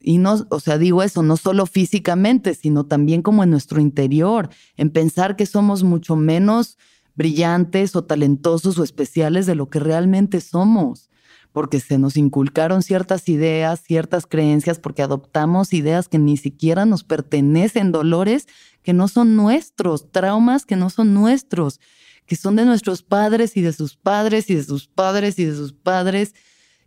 Y 0.00 0.18
no, 0.18 0.46
o 0.50 0.60
sea, 0.60 0.78
digo 0.78 1.02
eso, 1.02 1.22
no 1.22 1.36
solo 1.36 1.66
físicamente, 1.66 2.54
sino 2.54 2.86
también 2.86 3.22
como 3.22 3.42
en 3.42 3.50
nuestro 3.50 3.80
interior, 3.80 4.48
en 4.76 4.90
pensar 4.90 5.36
que 5.36 5.46
somos 5.46 5.82
mucho 5.82 6.16
menos 6.16 6.78
brillantes 7.16 7.96
o 7.96 8.04
talentosos 8.04 8.78
o 8.78 8.84
especiales 8.84 9.44
de 9.46 9.56
lo 9.56 9.68
que 9.68 9.80
realmente 9.80 10.40
somos 10.40 11.09
porque 11.52 11.80
se 11.80 11.98
nos 11.98 12.16
inculcaron 12.16 12.82
ciertas 12.82 13.28
ideas, 13.28 13.80
ciertas 13.80 14.26
creencias, 14.26 14.78
porque 14.78 15.02
adoptamos 15.02 15.72
ideas 15.72 16.08
que 16.08 16.18
ni 16.18 16.36
siquiera 16.36 16.86
nos 16.86 17.04
pertenecen, 17.04 17.92
dolores 17.92 18.46
que 18.82 18.92
no 18.92 19.08
son 19.08 19.36
nuestros, 19.36 20.10
traumas 20.10 20.64
que 20.64 20.76
no 20.76 20.90
son 20.90 21.12
nuestros, 21.12 21.80
que 22.26 22.36
son 22.36 22.56
de 22.56 22.64
nuestros 22.64 23.02
padres 23.02 23.56
y 23.56 23.62
de 23.62 23.72
sus 23.72 23.96
padres 23.96 24.48
y 24.50 24.54
de 24.54 24.64
sus 24.64 24.86
padres 24.86 25.38
y 25.38 25.44
de 25.44 25.54
sus 25.54 25.72
padres. 25.72 26.34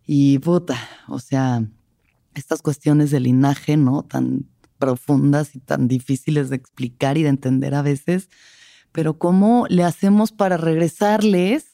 Y 0.05 0.39
puta, 0.39 0.77
o 1.07 1.19
sea, 1.19 1.63
estas 2.33 2.61
cuestiones 2.61 3.11
de 3.11 3.19
linaje, 3.19 3.77
¿no? 3.77 4.03
Tan 4.03 4.47
profundas 4.79 5.55
y 5.55 5.59
tan 5.59 5.87
difíciles 5.87 6.49
de 6.49 6.55
explicar 6.55 7.17
y 7.17 7.23
de 7.23 7.29
entender 7.29 7.75
a 7.75 7.81
veces, 7.81 8.29
pero 8.91 9.17
¿cómo 9.17 9.65
le 9.69 9.83
hacemos 9.83 10.31
para 10.31 10.57
regresarles 10.57 11.72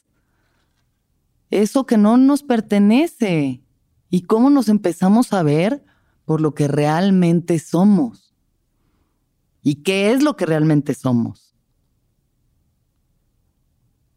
eso 1.50 1.86
que 1.86 1.96
no 1.96 2.16
nos 2.16 2.42
pertenece 2.42 3.62
y 4.08 4.22
cómo 4.22 4.50
nos 4.50 4.68
empezamos 4.68 5.32
a 5.32 5.42
ver 5.42 5.84
por 6.24 6.40
lo 6.40 6.54
que 6.54 6.68
realmente 6.68 7.58
somos. 7.58 8.34
¿Y 9.62 9.76
qué 9.76 10.12
es 10.12 10.22
lo 10.22 10.36
que 10.36 10.46
realmente 10.46 10.94
somos? 10.94 11.56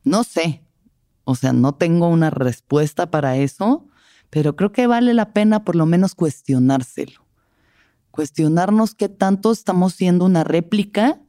No 0.03 0.23
sé, 0.23 0.63
o 1.23 1.35
sea, 1.35 1.53
no 1.53 1.75
tengo 1.75 2.07
una 2.07 2.29
respuesta 2.29 3.09
para 3.09 3.37
eso, 3.37 3.87
pero 4.29 4.55
creo 4.55 4.71
que 4.71 4.87
vale 4.87 5.13
la 5.13 5.33
pena 5.33 5.63
por 5.63 5.75
lo 5.75 5.85
menos 5.85 6.15
cuestionárselo. 6.15 7.25
Cuestionarnos 8.11 8.93
qué 8.95 9.09
tanto 9.09 9.51
estamos 9.51 9.93
siendo 9.93 10.25
una 10.25 10.43
réplica 10.43 11.21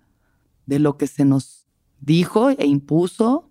de 0.67 0.79
lo 0.79 0.99
que 0.99 1.07
se 1.07 1.25
nos 1.25 1.67
dijo 2.01 2.51
e 2.51 2.67
impuso 2.67 3.51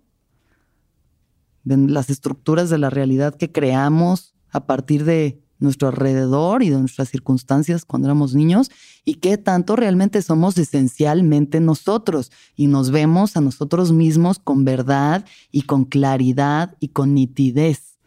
de 1.64 1.76
las 1.76 2.10
estructuras 2.10 2.70
de 2.70 2.78
la 2.78 2.90
realidad 2.90 3.34
que 3.34 3.50
creamos 3.50 4.34
a 4.50 4.66
partir 4.66 5.04
de 5.04 5.44
nuestro 5.58 5.88
alrededor 5.88 6.62
y 6.62 6.70
de 6.70 6.78
nuestras 6.78 7.08
circunstancias 7.08 7.84
cuando 7.84 8.08
éramos 8.08 8.34
niños 8.34 8.70
y 9.04 9.14
qué 9.14 9.38
tanto 9.38 9.76
realmente 9.76 10.22
somos 10.22 10.58
esencialmente 10.58 11.60
nosotros 11.60 12.30
y 12.54 12.66
nos 12.66 12.90
vemos 12.90 13.36
a 13.36 13.40
nosotros 13.40 13.92
mismos 13.92 14.38
con 14.38 14.64
verdad 14.64 15.24
y 15.50 15.62
con 15.62 15.84
claridad 15.84 16.76
y 16.80 16.88
con 16.88 17.14
nitidez. 17.14 17.98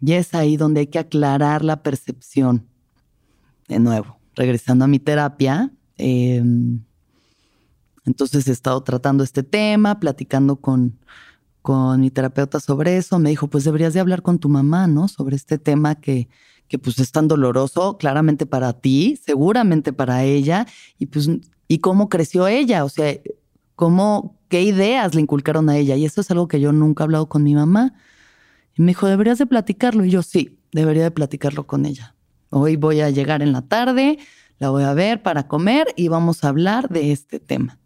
Y 0.00 0.12
es 0.12 0.34
ahí 0.34 0.56
donde 0.56 0.80
hay 0.80 0.86
que 0.88 0.98
aclarar 0.98 1.64
la 1.64 1.82
percepción. 1.82 2.66
De 3.68 3.78
nuevo, 3.78 4.18
regresando 4.34 4.84
a 4.84 4.88
mi 4.88 4.98
terapia, 4.98 5.72
em, 5.96 6.80
entonces 8.04 8.48
he 8.48 8.52
estado 8.52 8.82
tratando 8.82 9.22
este 9.22 9.42
tema, 9.42 10.00
platicando 10.00 10.56
con 10.56 10.98
con 11.62 12.00
mi 12.00 12.10
terapeuta 12.10 12.60
sobre 12.60 12.96
eso, 12.96 13.18
me 13.18 13.30
dijo, 13.30 13.48
pues 13.48 13.64
deberías 13.64 13.94
de 13.94 14.00
hablar 14.00 14.22
con 14.22 14.38
tu 14.38 14.48
mamá, 14.48 14.88
¿no? 14.88 15.08
Sobre 15.08 15.36
este 15.36 15.58
tema 15.58 15.94
que, 15.94 16.28
que 16.68 16.78
pues 16.78 16.98
es 16.98 17.12
tan 17.12 17.28
doloroso, 17.28 17.96
claramente 17.96 18.46
para 18.46 18.72
ti, 18.72 19.18
seguramente 19.24 19.92
para 19.92 20.24
ella, 20.24 20.66
y 20.98 21.06
pues, 21.06 21.30
y 21.68 21.78
cómo 21.78 22.08
creció 22.08 22.48
ella, 22.48 22.84
o 22.84 22.88
sea, 22.88 23.14
cómo, 23.76 24.38
qué 24.48 24.62
ideas 24.62 25.14
le 25.14 25.20
inculcaron 25.20 25.70
a 25.70 25.76
ella, 25.76 25.96
y 25.96 26.04
eso 26.04 26.20
es 26.20 26.30
algo 26.30 26.48
que 26.48 26.60
yo 26.60 26.72
nunca 26.72 27.02
he 27.02 27.06
hablado 27.06 27.28
con 27.28 27.42
mi 27.44 27.54
mamá. 27.54 27.94
Y 28.74 28.82
me 28.82 28.88
dijo, 28.88 29.06
deberías 29.06 29.38
de 29.38 29.46
platicarlo, 29.46 30.04
y 30.04 30.10
yo 30.10 30.22
sí, 30.22 30.58
debería 30.72 31.04
de 31.04 31.10
platicarlo 31.10 31.66
con 31.66 31.86
ella. 31.86 32.16
Hoy 32.50 32.76
voy 32.76 33.00
a 33.00 33.10
llegar 33.10 33.40
en 33.40 33.52
la 33.52 33.62
tarde, 33.62 34.18
la 34.58 34.70
voy 34.70 34.82
a 34.82 34.94
ver 34.94 35.22
para 35.22 35.48
comer 35.48 35.88
y 35.96 36.08
vamos 36.08 36.44
a 36.44 36.48
hablar 36.48 36.88
de 36.88 37.12
este 37.12 37.38
tema. 37.40 37.81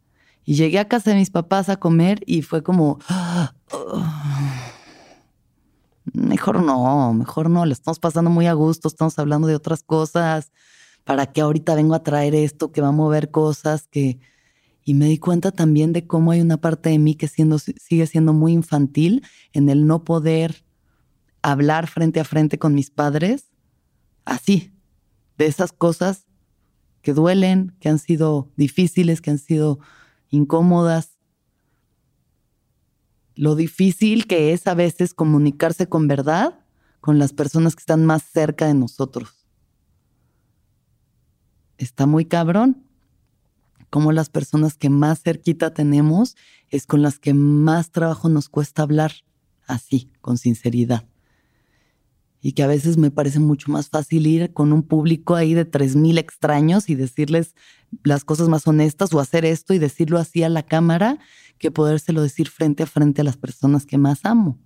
Y 0.49 0.55
llegué 0.55 0.79
a 0.79 0.87
casa 0.87 1.11
de 1.11 1.17
mis 1.17 1.31
papás 1.31 1.69
a 1.69 1.77
comer 1.77 2.21
y 2.25 2.43
fue 2.43 2.63
como, 2.63 3.01
mejor 6.13 6.63
no, 6.63 7.13
mejor 7.13 7.51
no, 7.51 7.67
le 7.67 7.73
estamos 7.73 7.99
pasando 7.99 8.31
muy 8.31 8.47
a 8.47 8.53
gusto, 8.53 8.87
estamos 8.87 9.19
hablando 9.19 9.49
de 9.49 9.57
otras 9.57 9.83
cosas. 9.83 10.53
¿Para 11.03 11.27
qué 11.27 11.41
ahorita 11.41 11.75
vengo 11.75 11.95
a 11.95 12.05
traer 12.05 12.37
esto 12.37 12.71
que 12.71 12.81
va 12.81 12.89
a 12.89 12.93
mover 12.93 13.31
cosas 13.31 13.89
que... 13.89 14.21
Y 14.85 14.95
me 14.95 15.07
di 15.07 15.19
cuenta 15.19 15.51
también 15.51 15.93
de 15.93 16.07
cómo 16.07 16.31
hay 16.31 16.41
una 16.41 16.59
parte 16.59 16.91
de 16.91 17.01
mí 17.01 17.17
que 17.17 17.27
siendo, 17.27 17.59
sigue 17.59 18.07
siendo 18.07 18.33
muy 18.33 18.53
infantil 18.53 19.25
en 19.53 19.69
el 19.69 19.85
no 19.85 20.05
poder 20.05 20.65
hablar 21.43 21.89
frente 21.89 22.21
a 22.21 22.25
frente 22.25 22.57
con 22.57 22.73
mis 22.73 22.91
padres, 22.91 23.51
así, 24.25 24.73
de 25.39 25.47
esas 25.47 25.73
cosas 25.73 26.27
que 27.03 27.15
duelen, 27.15 27.75
que 27.81 27.89
han 27.89 27.99
sido 27.99 28.53
difíciles, 28.57 29.21
que 29.21 29.31
han 29.31 29.39
sido 29.39 29.81
incómodas. 30.31 31.17
Lo 33.35 33.55
difícil 33.55 34.27
que 34.27 34.53
es 34.53 34.67
a 34.67 34.75
veces 34.75 35.15
comunicarse 35.15 35.89
con 35.89 36.09
verdad 36.09 36.61
con 37.01 37.19
las 37.21 37.33
personas 37.33 37.77
que 37.77 37.81
están 37.81 38.05
más 38.05 38.25
cerca 38.25 38.67
de 38.67 38.75
nosotros. 38.75 39.47
Está 41.79 42.07
muy 42.07 42.25
cabrón. 42.25 42.83
como 43.89 44.11
las 44.11 44.29
personas 44.29 44.77
que 44.77 44.91
más 44.91 45.23
cerquita 45.23 45.73
tenemos 45.73 46.37
es 46.69 46.87
con 46.87 47.01
las 47.01 47.21
que 47.21 47.33
más 47.33 47.93
trabajo 47.93 48.29
nos 48.29 48.49
cuesta 48.49 48.83
hablar 48.83 49.13
así, 49.67 50.11
con 50.21 50.37
sinceridad. 50.37 51.07
Y 52.41 52.53
que 52.53 52.63
a 52.63 52.67
veces 52.67 52.97
me 52.97 53.11
parece 53.11 53.41
mucho 53.41 53.71
más 53.73 53.89
fácil 53.89 54.27
ir 54.27 54.53
con 54.53 54.73
un 54.73 54.83
público 54.83 55.35
ahí 55.35 55.55
de 55.55 55.69
3.000 55.69 56.19
extraños 56.19 56.89
y 56.89 56.95
decirles 56.95 57.55
las 58.05 58.25
cosas 58.25 58.49
más 58.49 58.67
honestas 58.67 59.13
o 59.13 59.21
hacer 59.21 59.45
esto 59.45 59.75
y 59.75 59.79
decirlo 59.79 60.19
así 60.19 60.43
a 60.43 60.49
la 60.49 60.63
cámara 60.63 61.19
que 61.59 61.71
podérselo 61.71 62.23
decir 62.23 62.49
frente 62.49 62.83
a 62.83 62.87
frente 62.87 63.23
a 63.23 63.25
las 63.25 63.37
personas 63.37 63.87
que 63.87 63.99
más 63.99 64.25
amo. 64.25 64.59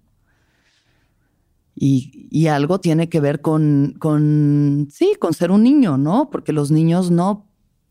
Y, 1.83 2.46
algo 2.48 2.78
tiene 2.78 3.09
que 3.09 3.20
ver 3.20 3.40
con, 3.40 3.94
con, 3.98 4.88
sí, 4.90 5.14
con 5.18 5.33
ser 5.33 5.50
un 5.50 5.62
niño, 5.62 5.96
¿no? 5.96 6.28
Porque 6.28 6.52
los 6.52 6.70
niños 6.70 7.11
no 7.11 7.46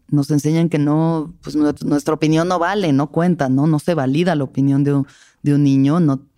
nos 0.09 0.29
enseñan 0.29 0.69
que 0.69 0.77
no, 0.77 1.33
pues 1.41 1.55
nuestra 1.55 2.13
opinión 2.13 2.47
no 2.47 2.59
vale, 2.59 2.93
no 2.93 3.11
cuenta, 3.11 3.49
¿no? 3.49 3.65
No 3.65 3.79
se 3.79 3.95
valida 3.95 4.35
la 4.35 4.43
opinión 4.43 4.83
de 4.83 4.93
un, 4.93 5.07
de 5.41 5.55
un 5.55 5.63
niño, 5.63 5.99
no, 5.99 6.28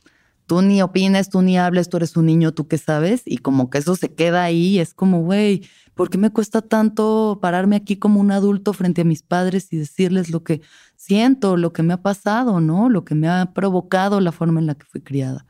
tú 0.45 0.61
ni 0.61 0.81
opines, 0.81 1.29
tú 1.29 1.41
ni 1.41 1.57
hables, 1.57 1.89
tú 1.89 1.97
eres 1.97 2.17
un 2.17 2.25
niño, 2.25 2.53
tú 2.53 2.67
qué 2.67 2.77
sabes, 2.77 3.23
y 3.25 3.37
como 3.37 3.69
que 3.69 3.77
eso 3.77 3.95
se 3.95 4.13
queda 4.13 4.43
ahí, 4.43 4.79
es 4.79 4.93
como, 4.93 5.21
güey, 5.21 5.67
¿por 5.93 6.09
qué 6.09 6.17
me 6.17 6.31
cuesta 6.31 6.61
tanto 6.61 7.39
pararme 7.41 7.75
aquí 7.75 7.97
como 7.97 8.19
un 8.19 8.31
adulto 8.31 8.73
frente 8.73 9.01
a 9.01 9.05
mis 9.05 9.23
padres 9.23 9.71
y 9.71 9.77
decirles 9.77 10.29
lo 10.29 10.43
que 10.43 10.61
siento, 10.95 11.57
lo 11.57 11.73
que 11.73 11.83
me 11.83 11.93
ha 11.93 12.01
pasado, 12.01 12.61
¿no? 12.61 12.89
Lo 12.89 13.05
que 13.05 13.15
me 13.15 13.27
ha 13.27 13.53
provocado 13.53 14.19
la 14.21 14.31
forma 14.31 14.59
en 14.59 14.67
la 14.67 14.75
que 14.75 14.85
fui 14.85 15.01
criada. 15.01 15.45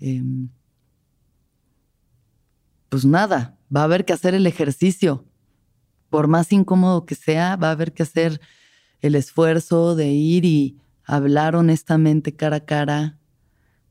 Em, 0.00 0.48
pues 2.88 3.04
nada, 3.04 3.58
va 3.74 3.80
a 3.80 3.84
haber 3.84 4.04
que 4.04 4.12
hacer 4.12 4.34
el 4.34 4.46
ejercicio. 4.46 5.24
Por 6.10 6.28
más 6.28 6.52
incómodo 6.52 7.06
que 7.06 7.14
sea, 7.14 7.56
va 7.56 7.68
a 7.68 7.72
haber 7.72 7.92
que 7.92 8.02
hacer 8.02 8.40
el 9.00 9.14
esfuerzo 9.14 9.94
de 9.94 10.08
ir 10.08 10.44
y 10.44 10.78
hablar 11.04 11.56
honestamente 11.56 12.34
cara 12.34 12.56
a 12.56 12.64
cara, 12.64 13.18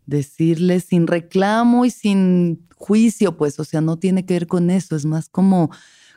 decirle 0.06 0.80
sin 0.80 1.08
reclamo 1.08 1.86
y 1.86 1.92
sin 1.92 2.68
juicio, 2.76 3.38
pues, 3.38 3.60
o 3.60 3.64
sea, 3.64 3.82
no 3.82 3.98
tiene 3.98 4.26
que 4.26 4.34
ver 4.34 4.48
con 4.48 4.70
eso, 4.70 4.96
es 4.96 5.06
más 5.06 5.30
como, 5.30 5.70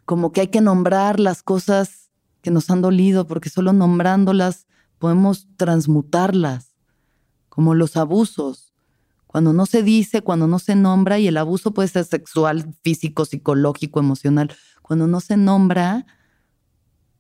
como 0.05 0.33
que 0.33 0.43
hay 0.43 0.49
que 0.49 0.61
nombrar 0.61 1.21
las 1.21 1.43
cosas 1.43 2.11
que 2.43 2.51
nos 2.51 2.71
han 2.71 2.83
dolido, 2.83 3.27
porque 3.27 3.51
solo 3.51 3.73
nombrándolas 3.73 4.67
podemos 4.99 5.49
transmutarlas, 5.57 6.75
como 7.49 7.75
los 7.75 7.97
abusos. 7.97 8.73
Cuando 9.27 9.53
no 9.53 9.67
se 9.67 9.83
dice, 9.83 10.23
cuando 10.23 10.47
no 10.47 10.59
se 10.59 10.77
nombra, 10.77 11.19
y 11.19 11.27
el 11.27 11.37
abuso 11.37 11.73
puede 11.75 11.89
ser 11.89 12.05
sexual, 12.05 12.75
físico, 12.83 13.25
psicológico, 13.25 14.01
emocional, 14.01 14.55
cuando 14.83 15.07
no 15.07 15.21
se 15.21 15.37
nombra, 15.37 16.07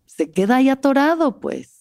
se 0.06 0.30
queda 0.30 0.56
ahí 0.56 0.68
atorado, 0.68 1.40
pues. 1.40 1.73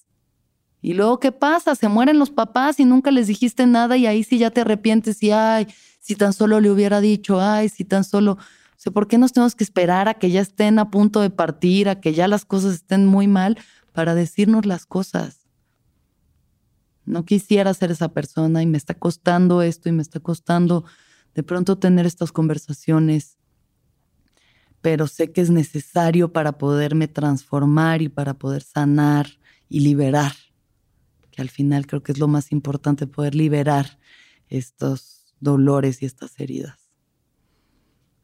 Y 0.83 0.93
luego, 0.95 1.17
¿qué 1.21 1.31
pasa? 1.31 1.75
Se 1.75 1.87
mueren 1.87 2.19
los 2.19 2.29
papás 2.29 2.77
y 2.77 2.83
nunca 2.83 3.09
les 3.09 3.27
dijiste 3.27 3.65
nada 3.65 3.95
y 3.95 4.05
ahí 4.05 4.21
sí 4.23 4.37
ya 4.37 4.51
te 4.51 4.61
arrepientes 4.61 5.23
y, 5.23 5.31
ay, 5.31 5.65
si 6.01 6.15
tan 6.15 6.33
solo 6.33 6.59
le 6.59 6.69
hubiera 6.69 6.99
dicho, 6.99 7.39
ay, 7.39 7.69
si 7.69 7.85
tan 7.85 8.03
solo... 8.03 8.33
O 8.33 8.83
sea, 8.83 8.91
¿por 8.91 9.07
qué 9.07 9.17
nos 9.17 9.31
tenemos 9.31 9.55
que 9.55 9.63
esperar 9.63 10.09
a 10.09 10.15
que 10.15 10.29
ya 10.29 10.41
estén 10.41 10.77
a 10.79 10.91
punto 10.91 11.21
de 11.21 11.29
partir, 11.29 11.87
a 11.87 12.01
que 12.01 12.13
ya 12.13 12.27
las 12.27 12.43
cosas 12.43 12.73
estén 12.73 13.05
muy 13.05 13.27
mal 13.27 13.57
para 13.93 14.13
decirnos 14.13 14.65
las 14.65 14.85
cosas? 14.85 15.47
No 17.05 17.23
quisiera 17.23 17.73
ser 17.73 17.91
esa 17.91 18.09
persona 18.09 18.61
y 18.61 18.65
me 18.65 18.77
está 18.77 18.93
costando 18.93 19.61
esto 19.61 19.87
y 19.87 19.93
me 19.93 20.01
está 20.01 20.19
costando 20.19 20.83
de 21.33 21.43
pronto 21.43 21.77
tener 21.77 22.05
estas 22.05 22.33
conversaciones, 22.33 23.37
pero 24.81 25.07
sé 25.07 25.31
que 25.31 25.39
es 25.39 25.49
necesario 25.49 26.33
para 26.33 26.57
poderme 26.57 27.07
transformar 27.07 28.01
y 28.01 28.09
para 28.09 28.33
poder 28.33 28.63
sanar 28.63 29.27
y 29.69 29.79
liberar, 29.79 30.33
que 31.33 31.41
al 31.41 31.49
final 31.49 31.87
creo 31.87 32.03
que 32.03 32.11
es 32.11 32.19
lo 32.19 32.27
más 32.27 32.51
importante, 32.51 33.07
poder 33.07 33.33
liberar 33.33 33.97
estos 34.49 35.33
dolores 35.39 36.01
y 36.01 36.05
estas 36.05 36.39
heridas. 36.39 36.77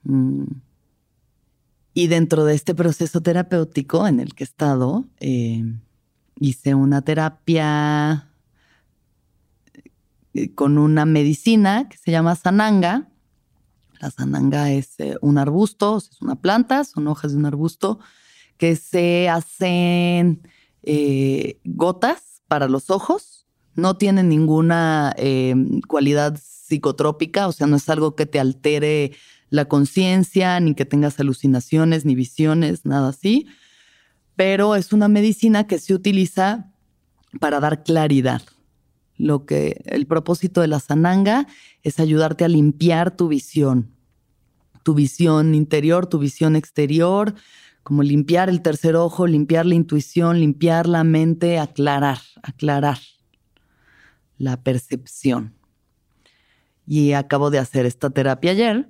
Mm. 0.04 0.43
Y 1.95 2.08
dentro 2.08 2.45
de 2.45 2.54
este 2.54 2.76
proceso 2.76 3.22
terapéutico 3.22 4.08
en 4.08 4.19
el 4.19 4.36
que 4.36 4.43
he 4.43 4.45
estado, 4.45 5.06
eh, 5.19 5.63
hice 6.39 6.76
una 6.76 7.02
terapia 7.02 8.32
eh, 10.34 10.54
con 10.54 10.78
una 10.78 11.06
medicina 11.06 11.89
que 11.89 11.98
se 11.98 12.12
llama 12.12 12.36
sananga. 12.36 13.10
La 14.00 14.12
sananga 14.12 14.72
es 14.72 15.00
eh, 15.00 15.17
un 15.22 15.39
arbusto, 15.39 15.98
es 15.98 16.22
una 16.22 16.36
planta, 16.36 16.84
son 16.84 17.08
hojas 17.08 17.32
de 17.32 17.39
un 17.39 17.48
arbusto 17.48 18.00
que 18.58 18.76
se 18.76 19.30
hacen 19.30 20.43
gotas 21.65 22.29
para 22.50 22.68
los 22.68 22.90
ojos. 22.90 23.48
No 23.76 23.96
tienen 23.96 24.28
ninguna 24.28 25.16
cualidad 25.88 26.38
psicotrópica, 26.44 27.48
o 27.48 27.54
sea, 27.54 27.68
no 27.68 27.78
es 27.78 27.88
algo 27.88 28.16
que 28.16 28.26
te 28.26 28.42
altere 28.42 29.14
la 29.50 29.66
conciencia, 29.66 30.60
ni 30.60 30.76
que 30.76 30.86
tengas 30.86 31.20
alucinaciones, 31.20 32.04
ni 32.04 32.14
visiones, 32.14 32.86
nada 32.86 33.10
así. 33.10 33.48
Pero 34.36 34.76
es 34.76 34.92
una 34.92 35.08
medicina 35.08 35.66
que 35.66 35.80
se 35.80 35.94
utiliza 35.94 36.72
para 37.40 37.60
dar 37.60 37.84
claridad. 37.84 38.42
Lo 39.18 39.46
que 39.46 39.82
el 39.86 40.06
propósito 40.06 40.62
de 40.62 40.68
la 40.68 40.80
sananga 40.80 41.48
es 41.84 42.00
ayudarte 42.00 42.46
a 42.46 42.48
limpiar 42.48 43.16
tu 43.16 43.28
visión, 43.28 43.92
tu 44.84 44.94
visión 44.94 45.56
interior, 45.56 46.08
tu 46.08 46.20
visión 46.20 46.56
exterior, 46.56 47.36
como 47.84 48.04
limpiar 48.04 48.50
el 48.50 48.62
tercer 48.62 48.96
ojo, 48.96 49.28
limpiar 49.28 49.65
la 49.65 49.76
intuición, 49.76 50.39
limpiar 50.39 50.88
la 50.88 51.04
mente, 51.04 51.60
aclarar, 51.60 52.20
aclarar 52.44 53.00
la 54.38 54.62
percepción. 54.62 55.56
Y 56.86 57.13
acabo 57.13 57.52
de 57.52 57.60
hacer 57.60 57.86
esta 57.86 58.10
terapia 58.10 58.52
ayer. 58.52 58.89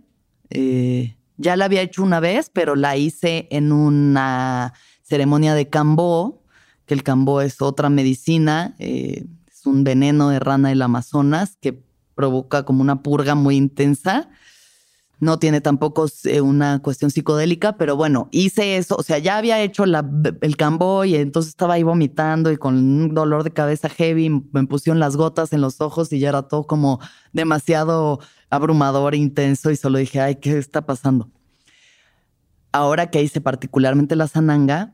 Eh, 0.49 1.15
ya 1.37 1.55
la 1.55 1.65
había 1.65 1.81
hecho 1.81 2.03
una 2.03 2.19
vez, 2.19 2.49
pero 2.49 2.75
la 2.75 2.97
hice 2.97 3.47
en 3.51 3.71
una 3.71 4.73
ceremonia 5.01 5.53
de 5.53 5.69
cambó, 5.69 6.43
que 6.85 6.93
el 6.93 7.03
cambó 7.03 7.41
es 7.41 7.61
otra 7.61 7.89
medicina. 7.89 8.75
Eh, 8.79 9.25
es 9.47 9.65
un 9.65 9.83
veneno 9.83 10.29
de 10.29 10.39
rana 10.39 10.69
del 10.69 10.81
Amazonas 10.81 11.57
que 11.61 11.83
provoca 12.15 12.63
como 12.63 12.81
una 12.81 13.01
purga 13.01 13.35
muy 13.35 13.55
intensa. 13.55 14.29
No 15.19 15.37
tiene 15.37 15.59
tampoco 15.59 16.07
eh, 16.23 16.39
una 16.39 16.79
cuestión 16.79 17.11
psicodélica, 17.11 17.75
pero 17.77 17.97
bueno, 17.97 18.29
hice 18.31 18.77
eso. 18.77 18.95
O 18.97 19.03
sea, 19.03 19.17
ya 19.17 19.37
había 19.37 19.61
hecho 19.61 19.83
el 19.83 20.57
cambo 20.57 21.03
y 21.03 21.15
entonces 21.15 21.49
estaba 21.49 21.73
ahí 21.73 21.83
vomitando 21.83 22.51
y 22.51 22.57
con 22.57 22.75
un 22.75 23.13
dolor 23.13 23.43
de 23.43 23.51
cabeza 23.51 23.89
heavy. 23.89 24.29
Me 24.29 24.65
pusieron 24.65 24.99
las 24.99 25.17
gotas 25.17 25.51
en 25.51 25.59
los 25.59 25.81
ojos 25.81 26.13
y 26.13 26.19
ya 26.19 26.29
era 26.29 26.43
todo 26.43 26.65
como 26.67 26.99
demasiado 27.33 28.19
abrumador, 28.49 29.13
intenso. 29.13 29.71
Y 29.71 29.75
solo 29.75 29.97
dije, 29.97 30.21
ay, 30.21 30.35
¿qué 30.35 30.57
está 30.57 30.85
pasando? 30.85 31.29
Ahora 32.71 33.11
que 33.11 33.21
hice 33.21 33.41
particularmente 33.41 34.15
la 34.15 34.27
sananga, 34.27 34.93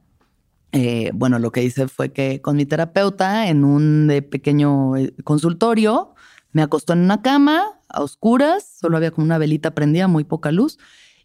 eh, 0.72 1.12
bueno, 1.14 1.40
lo 1.40 1.52
que 1.52 1.64
hice 1.64 1.88
fue 1.88 2.12
que 2.12 2.42
con 2.42 2.58
mi 2.58 2.66
terapeuta 2.66 3.48
en 3.48 3.64
un 3.64 4.10
eh, 4.10 4.22
pequeño 4.22 4.94
consultorio, 5.24 6.15
me 6.56 6.62
acostó 6.62 6.94
en 6.94 7.00
una 7.00 7.22
cama 7.22 7.82
a 7.90 8.02
oscuras, 8.02 8.78
solo 8.80 8.96
había 8.96 9.12
como 9.12 9.26
una 9.26 9.38
velita 9.38 9.76
prendida, 9.76 10.08
muy 10.08 10.24
poca 10.24 10.54
luz, 10.54 10.80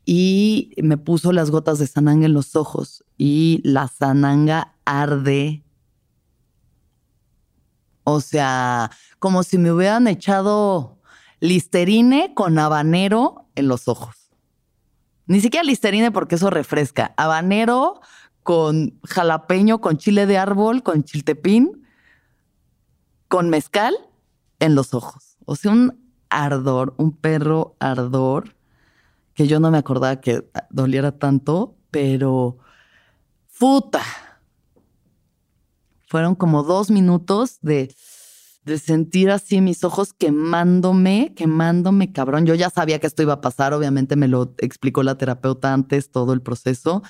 y 0.05 0.73
me 0.83 0.99
puso 0.99 1.31
las 1.31 1.53
gotas 1.53 1.79
de 1.79 1.87
sananga 1.87 2.27
en 2.27 2.33
los 2.33 2.57
ojos 2.57 3.05
y 3.17 3.61
la 3.63 3.87
sananga 3.87 4.75
arde. 4.85 5.63
O 8.03 8.21
sea, 8.21 8.91
como 9.21 9.45
si 9.45 9.57
me 9.57 9.71
hubieran 9.71 10.09
echado 10.09 10.99
listerine 11.39 12.35
con 12.35 12.59
habanero 12.59 13.47
en 13.55 13.69
los 13.69 13.87
ojos. 13.87 14.33
Ni 15.27 15.41
siquiera 15.41 15.63
listerine 15.63 16.11
porque 16.11 16.35
eso 16.35 16.51
refresca. 16.51 17.15
Habanero 17.17 18.01
con 18.43 18.99
jalapeño, 19.05 19.81
con 19.81 19.97
chile 19.97 20.27
de 20.27 20.39
árbol, 20.39 20.83
con 20.83 21.05
chiltepín, 21.05 21.87
con 23.29 23.49
mezcal 23.49 23.95
en 24.61 24.75
los 24.75 24.95
ojos. 24.95 25.37
O 25.45 25.57
sea, 25.57 25.73
un 25.73 25.99
ardor, 26.29 26.95
un 26.97 27.17
perro 27.17 27.77
ardor, 27.81 28.55
que 29.35 29.49
yo 29.49 29.59
no 29.59 29.71
me 29.71 29.79
acordaba 29.79 30.21
que 30.21 30.49
doliera 30.71 31.19
tanto, 31.19 31.77
pero 31.91 32.59
puta. 33.59 34.03
Fueron 36.07 36.35
como 36.35 36.63
dos 36.63 36.91
minutos 36.91 37.59
de, 37.63 37.95
de 38.65 38.79
sentir 38.79 39.31
así 39.31 39.61
mis 39.61 39.85
ojos 39.85 40.13
quemándome, 40.13 41.33
quemándome, 41.35 42.13
cabrón. 42.13 42.47
Yo 42.47 42.55
ya 42.55 42.71
sabía 42.71 42.99
que 42.99 43.07
esto 43.07 43.23
iba 43.23 43.35
a 43.35 43.41
pasar, 43.41 43.73
obviamente 43.73 44.17
me 44.17 44.29
lo 44.29 44.55
explicó 44.59 45.03
la 45.03 45.17
terapeuta 45.17 45.73
antes, 45.73 46.11
todo 46.11 46.33
el 46.33 46.43
proceso 46.43 47.03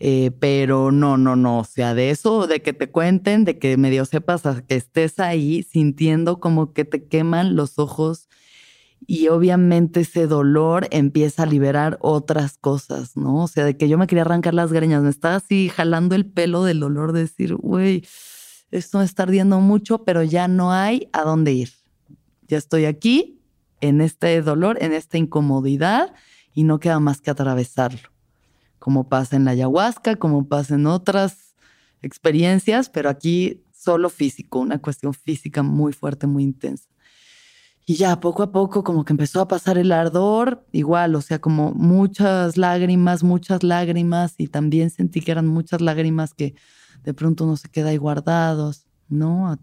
eh, 0.00 0.32
pero 0.38 0.90
no, 0.90 1.16
no, 1.16 1.36
no, 1.36 1.60
o 1.60 1.64
sea, 1.64 1.94
de 1.94 2.10
eso, 2.10 2.46
de 2.46 2.62
que 2.62 2.72
te 2.72 2.90
cuenten, 2.90 3.44
de 3.44 3.58
que 3.58 3.76
medio 3.76 4.04
sepas 4.04 4.42
que 4.66 4.74
estés 4.74 5.18
ahí 5.20 5.62
sintiendo 5.62 6.40
como 6.40 6.72
que 6.72 6.84
te 6.84 7.06
queman 7.06 7.56
los 7.56 7.78
ojos 7.78 8.28
y 9.06 9.28
obviamente 9.28 10.00
ese 10.00 10.26
dolor 10.26 10.88
empieza 10.90 11.42
a 11.42 11.46
liberar 11.46 11.98
otras 12.00 12.56
cosas, 12.56 13.16
¿no? 13.16 13.44
O 13.44 13.48
sea, 13.48 13.64
de 13.64 13.76
que 13.76 13.88
yo 13.88 13.98
me 13.98 14.06
quería 14.06 14.22
arrancar 14.22 14.54
las 14.54 14.72
greñas, 14.72 15.02
me 15.02 15.10
estaba 15.10 15.36
así 15.36 15.68
jalando 15.68 16.14
el 16.14 16.26
pelo 16.26 16.64
del 16.64 16.80
dolor, 16.80 17.12
de 17.12 17.20
decir, 17.20 17.54
güey, 17.54 18.06
esto 18.70 18.98
me 18.98 19.04
está 19.04 19.24
ardiendo 19.24 19.60
mucho, 19.60 20.04
pero 20.04 20.22
ya 20.22 20.48
no 20.48 20.72
hay 20.72 21.08
a 21.12 21.22
dónde 21.22 21.52
ir. 21.52 21.70
Ya 22.48 22.58
estoy 22.58 22.86
aquí, 22.86 23.40
en 23.80 24.00
este 24.00 24.40
dolor, 24.42 24.78
en 24.80 24.92
esta 24.92 25.18
incomodidad, 25.18 26.14
y 26.54 26.64
no 26.64 26.78
queda 26.78 26.98
más 27.00 27.20
que 27.20 27.30
atravesarlo. 27.30 28.13
Como 28.84 29.08
pasa 29.08 29.36
en 29.36 29.46
la 29.46 29.52
ayahuasca, 29.52 30.16
como 30.16 30.46
pasa 30.46 30.74
en 30.74 30.86
otras 30.86 31.54
experiencias, 32.02 32.90
pero 32.90 33.08
aquí 33.08 33.64
solo 33.72 34.10
físico, 34.10 34.58
una 34.58 34.78
cuestión 34.78 35.14
física 35.14 35.62
muy 35.62 35.94
fuerte, 35.94 36.26
muy 36.26 36.42
intensa. 36.42 36.90
Y 37.86 37.94
ya 37.94 38.20
poco 38.20 38.42
a 38.42 38.52
poco 38.52 38.84
como 38.84 39.06
que 39.06 39.14
empezó 39.14 39.40
a 39.40 39.48
pasar 39.48 39.78
el 39.78 39.90
ardor, 39.90 40.66
igual, 40.70 41.14
o 41.14 41.22
sea, 41.22 41.38
como 41.38 41.72
muchas 41.72 42.58
lágrimas, 42.58 43.22
muchas 43.22 43.62
lágrimas, 43.62 44.34
y 44.36 44.48
también 44.48 44.90
sentí 44.90 45.22
que 45.22 45.32
eran 45.32 45.46
muchas 45.46 45.80
lágrimas 45.80 46.34
que 46.34 46.54
de 47.04 47.14
pronto 47.14 47.46
no 47.46 47.56
se 47.56 47.70
queda 47.70 47.88
ahí 47.88 47.96
guardados, 47.96 48.86
¿no? 49.08 49.58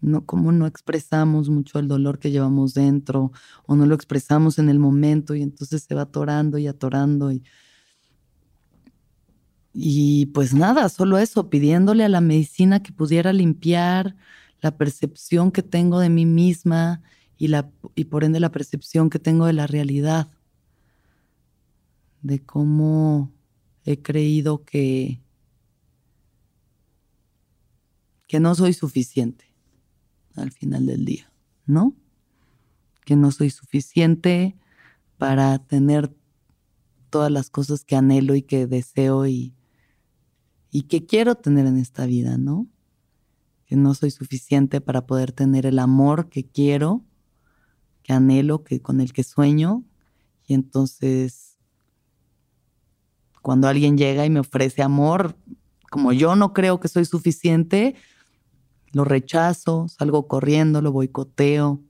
No, 0.00 0.24
como 0.24 0.50
no 0.50 0.66
expresamos 0.66 1.50
mucho 1.50 1.78
el 1.78 1.88
dolor 1.88 2.18
que 2.18 2.30
llevamos 2.30 2.72
dentro, 2.72 3.32
o 3.66 3.76
no 3.76 3.84
lo 3.84 3.94
expresamos 3.94 4.58
en 4.58 4.70
el 4.70 4.78
momento, 4.78 5.34
y 5.34 5.42
entonces 5.42 5.82
se 5.82 5.94
va 5.94 6.02
atorando 6.04 6.56
y 6.56 6.68
atorando. 6.68 7.30
Y, 7.32 7.42
y 9.72 10.26
pues 10.26 10.52
nada, 10.52 10.88
solo 10.88 11.18
eso, 11.18 11.48
pidiéndole 11.48 12.04
a 12.04 12.08
la 12.08 12.20
medicina 12.20 12.82
que 12.82 12.92
pudiera 12.92 13.32
limpiar 13.32 14.16
la 14.60 14.76
percepción 14.76 15.52
que 15.52 15.62
tengo 15.62 16.00
de 16.00 16.10
mí 16.10 16.26
misma 16.26 17.02
y, 17.38 17.48
la, 17.48 17.70
y 17.94 18.04
por 18.04 18.24
ende 18.24 18.40
la 18.40 18.50
percepción 18.50 19.10
que 19.10 19.18
tengo 19.18 19.46
de 19.46 19.52
la 19.52 19.66
realidad, 19.66 20.28
de 22.22 22.40
cómo 22.44 23.32
he 23.84 24.02
creído 24.02 24.64
que, 24.64 25.22
que 28.26 28.40
no 28.40 28.54
soy 28.54 28.74
suficiente 28.74 29.46
al 30.34 30.50
final 30.50 30.86
del 30.86 31.04
día, 31.04 31.32
¿no? 31.64 31.94
Que 33.04 33.16
no 33.16 33.30
soy 33.30 33.50
suficiente 33.50 34.56
para 35.16 35.58
tener 35.58 36.14
todas 37.08 37.30
las 37.30 37.50
cosas 37.50 37.84
que 37.84 37.96
anhelo 37.96 38.34
y 38.34 38.42
que 38.42 38.66
deseo 38.66 39.26
y, 39.26 39.54
y 40.70 40.82
que 40.82 41.06
quiero 41.06 41.34
tener 41.34 41.66
en 41.66 41.78
esta 41.78 42.06
vida, 42.06 42.38
¿no? 42.38 42.66
Que 43.66 43.76
no 43.76 43.94
soy 43.94 44.10
suficiente 44.10 44.80
para 44.80 45.06
poder 45.06 45.32
tener 45.32 45.66
el 45.66 45.78
amor 45.78 46.28
que 46.28 46.44
quiero 46.44 47.04
que 48.02 48.12
anhelo, 48.12 48.64
que 48.64 48.80
con 48.80 49.00
el 49.00 49.12
que 49.12 49.24
sueño. 49.24 49.84
Y 50.46 50.54
entonces, 50.54 51.58
cuando 53.42 53.68
alguien 53.68 53.96
llega 53.96 54.26
y 54.26 54.30
me 54.30 54.40
ofrece 54.40 54.82
amor, 54.82 55.36
como 55.90 56.12
yo 56.12 56.36
no 56.36 56.52
creo 56.52 56.80
que 56.80 56.88
soy 56.88 57.04
suficiente, 57.04 57.94
lo 58.92 59.04
rechazo, 59.04 59.86
salgo 59.88 60.26
corriendo, 60.26 60.82
lo 60.82 60.92
boicoteo. 60.92 61.80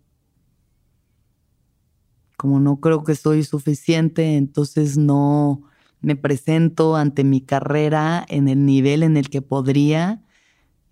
Como 2.37 2.61
no 2.61 2.81
creo 2.81 3.05
que 3.05 3.15
soy 3.15 3.45
suficiente, 3.45 4.37
entonces 4.37 4.97
no 4.97 5.63
me 6.01 6.17
presento 6.17 6.97
ante 6.97 7.25
mi 7.25 7.41
carrera 7.41 8.25
en 8.29 8.49
el 8.49 8.65
nivel 8.65 9.03
en 9.03 9.17
el 9.17 9.29
que 9.29 9.43
podría 9.43 10.23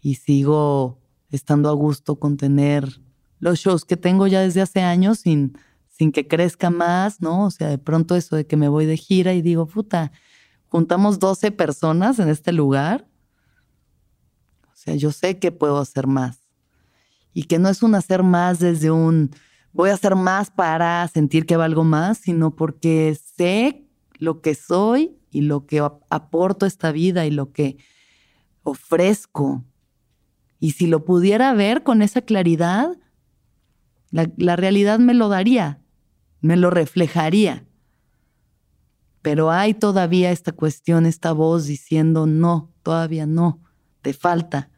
y 0.01 0.16
sigo 0.16 1.01
estando 1.31 1.68
a 1.68 1.73
gusto 1.73 2.18
con 2.18 2.37
tener 2.37 3.01
los 3.40 3.59
shows 3.59 3.85
que 3.85 3.97
tengo 3.97 4.27
ya 4.27 4.40
desde 4.40 4.61
hace 4.61 4.81
años 4.81 5.21
sin, 5.21 5.59
sin 5.88 6.12
que 6.12 6.27
crezca 6.27 6.71
más, 6.71 7.21
¿no? 7.21 7.47
O 7.47 7.51
sea, 7.51 7.68
de 7.68 7.79
pronto 7.79 8.16
eso 8.16 8.37
de 8.37 8.47
que 8.47 8.57
me 8.57 8.68
voy 8.68 8.87
de 8.87 8.97
gira 8.97 9.35
y 9.35 9.42
digo, 9.42 9.66
puta, 9.66 10.12
juntamos 10.68 11.18
12 11.18 11.53
personas 11.53 12.18
en 12.18 12.29
este 12.29 12.53
lugar. 12.53 13.07
O 14.73 14.77
sea, 14.77 14.94
yo 14.94 15.12
sé 15.12 15.38
que 15.38 15.53
puedo 15.53 15.79
hacer 15.79 16.07
más. 16.07 16.38
Y 17.33 17.44
que 17.44 17.59
no 17.59 17.68
es 17.68 17.83
un 17.83 17.94
hacer 17.94 18.23
más 18.23 18.59
desde 18.59 18.90
un 18.90 19.31
voy 19.73 19.90
a 19.90 19.94
hacer 19.94 20.16
más 20.16 20.51
para 20.51 21.07
sentir 21.09 21.47
que 21.47 21.57
valgo 21.57 21.85
más, 21.85 22.18
sino 22.18 22.57
porque 22.57 23.16
sé 23.37 23.88
lo 24.18 24.40
que 24.40 24.54
soy 24.54 25.16
y 25.31 25.42
lo 25.42 25.66
que 25.66 25.81
aporto 26.11 26.64
a 26.64 26.68
esta 26.68 26.92
vida 26.92 27.26
y 27.26 27.31
lo 27.31 27.52
que 27.52 27.76
ofrezco. 28.62 29.64
Y 30.61 30.72
si 30.72 30.87
lo 30.87 31.04
pudiera 31.04 31.52
ver 31.54 31.83
con 31.83 32.02
esa 32.02 32.22
claridad, 32.22 32.98
la, 34.11 34.57
realidad 34.57 34.98
me 34.98 35.14
lo 35.14 35.28
daría, 35.28 35.81
me 36.40 36.57
lo 36.57 36.70
reflejaría. 36.70 37.66
Pero 39.22 39.50
hay 39.50 39.74
todavía 39.74 40.31
esta 40.31 40.52
cuestión, 40.52 41.07
esta 41.07 41.33
voz 41.33 41.66
diciendo, 41.66 42.26
no, 42.26 42.72
todavía 42.83 43.26
no, 43.26 43.62
te 44.02 44.12
falta. 44.12 44.70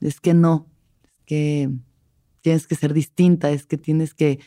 Es 0.00 0.20
que 0.20 0.34
no, 0.34 0.66
es 1.04 1.22
que 1.24 1.70
tienes 2.40 2.66
que 2.66 2.74
ser 2.74 2.92
distinta, 2.92 3.50
es 3.50 3.66
que 3.66 3.78
tienes 3.78 4.14
que, 4.14 4.40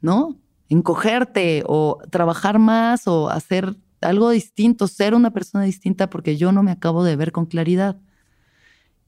¿no? 0.00 0.40
Encogerte 0.68 1.62
o 1.66 1.98
trabajar 2.10 2.58
más 2.58 3.06
o 3.06 3.30
hacer 3.30 3.76
algo 4.00 4.30
distinto, 4.30 4.88
ser 4.88 5.14
una 5.14 5.30
persona 5.32 5.64
distinta 5.64 6.10
porque 6.10 6.36
yo 6.36 6.52
no 6.52 6.62
me 6.62 6.72
acabo 6.72 7.04
de 7.04 7.16
ver 7.16 7.32
con 7.32 7.46
claridad. 7.46 7.96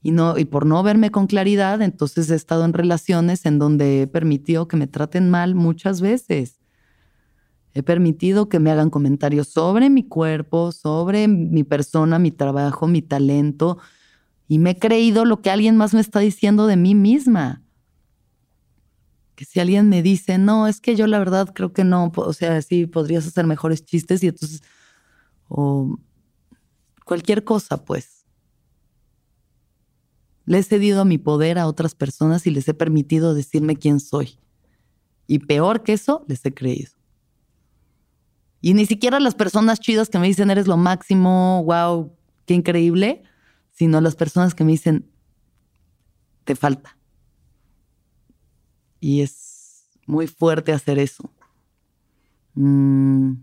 Y, 0.01 0.11
no, 0.11 0.37
y 0.37 0.45
por 0.45 0.65
no 0.65 0.81
verme 0.81 1.11
con 1.11 1.27
claridad, 1.27 1.81
entonces 1.81 2.29
he 2.29 2.35
estado 2.35 2.63
en 2.63 2.73
relaciones 2.73 3.45
en 3.45 3.59
donde 3.59 4.03
he 4.03 4.07
permitido 4.07 4.67
que 4.67 4.77
me 4.77 4.87
traten 4.87 5.29
mal 5.29 5.55
muchas 5.55 5.99
veces. 5.99 6.59
He 7.73 7.83
permitido 7.83 8.49
que 8.49 8.59
me 8.59 8.71
hagan 8.71 8.89
comentarios 8.89 9.49
sobre 9.49 9.89
mi 9.89 10.03
cuerpo, 10.03 10.71
sobre 10.71 11.27
mi 11.27 11.63
persona, 11.63 12.17
mi 12.17 12.31
trabajo, 12.31 12.87
mi 12.87 13.01
talento, 13.01 13.77
y 14.47 14.57
me 14.57 14.71
he 14.71 14.79
creído 14.79 15.25
lo 15.25 15.41
que 15.41 15.51
alguien 15.51 15.77
más 15.77 15.93
me 15.93 15.99
está 15.99 16.19
diciendo 16.19 16.65
de 16.65 16.77
mí 16.77 16.95
misma. 16.95 17.61
Que 19.39 19.45
si 19.45 19.61
alguien 19.61 19.87
me 19.87 20.03
dice, 20.03 20.37
no, 20.37 20.67
es 20.67 20.81
que 20.81 20.97
yo 20.97 21.07
la 21.07 21.17
verdad 21.17 21.53
creo 21.55 21.71
que 21.71 21.85
no, 21.85 22.11
o 22.13 22.33
sea, 22.33 22.61
sí, 22.61 22.87
podrías 22.87 23.25
hacer 23.25 23.47
mejores 23.47 23.85
chistes 23.85 24.21
y 24.21 24.27
entonces, 24.27 24.61
o 25.47 25.97
cualquier 27.05 27.45
cosa, 27.45 27.85
pues 27.85 28.25
le 30.43 30.57
he 30.57 30.63
cedido 30.63 31.05
mi 31.05 31.17
poder 31.17 31.57
a 31.57 31.67
otras 31.67 31.95
personas 31.95 32.45
y 32.47 32.51
les 32.51 32.67
he 32.67 32.73
permitido 32.73 33.33
decirme 33.33 33.77
quién 33.77 34.01
soy. 34.01 34.37
Y 35.25 35.39
peor 35.39 35.83
que 35.83 35.93
eso, 35.93 36.25
les 36.27 36.45
he 36.45 36.53
creído. 36.53 36.91
Y 38.59 38.73
ni 38.73 38.85
siquiera 38.85 39.21
las 39.21 39.35
personas 39.35 39.79
chidas 39.79 40.09
que 40.09 40.19
me 40.19 40.27
dicen 40.27 40.51
eres 40.51 40.67
lo 40.67 40.75
máximo, 40.75 41.63
wow, 41.63 42.11
qué 42.45 42.55
increíble, 42.55 43.23
sino 43.71 44.01
las 44.01 44.17
personas 44.17 44.53
que 44.53 44.65
me 44.65 44.73
dicen 44.73 45.09
te 46.43 46.57
falta. 46.57 46.98
Y 48.99 49.21
es 49.21 49.87
muy 50.05 50.27
fuerte 50.27 50.73
hacer 50.73 50.99
eso. 50.99 51.31
Mm, 52.55 53.33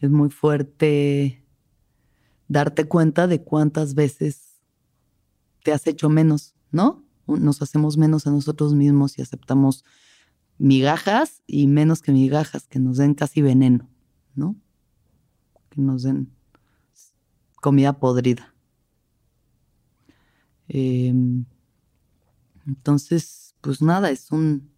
es 0.00 0.10
muy 0.10 0.30
fuerte 0.30 1.44
darte 2.48 2.84
cuenta 2.86 3.26
de 3.26 3.42
cuántas 3.42 3.94
veces 3.94 4.60
te 5.62 5.72
has 5.72 5.86
hecho 5.86 6.08
menos, 6.08 6.54
¿no? 6.70 7.04
Nos 7.26 7.60
hacemos 7.60 7.96
menos 7.96 8.26
a 8.26 8.30
nosotros 8.30 8.74
mismos 8.74 9.18
y 9.18 9.22
aceptamos 9.22 9.84
migajas 10.58 11.42
y 11.46 11.66
menos 11.66 12.02
que 12.02 12.12
migajas, 12.12 12.66
que 12.66 12.78
nos 12.78 12.96
den 12.98 13.14
casi 13.14 13.42
veneno, 13.42 13.88
¿no? 14.34 14.56
Que 15.70 15.80
nos 15.80 16.02
den 16.02 16.30
comida 17.60 17.98
podrida. 17.98 18.54
Em, 20.68 21.44
entonces, 22.66 23.45
pues 23.66 23.82
nada, 23.82 24.10
es 24.10 24.30
un, 24.30 24.70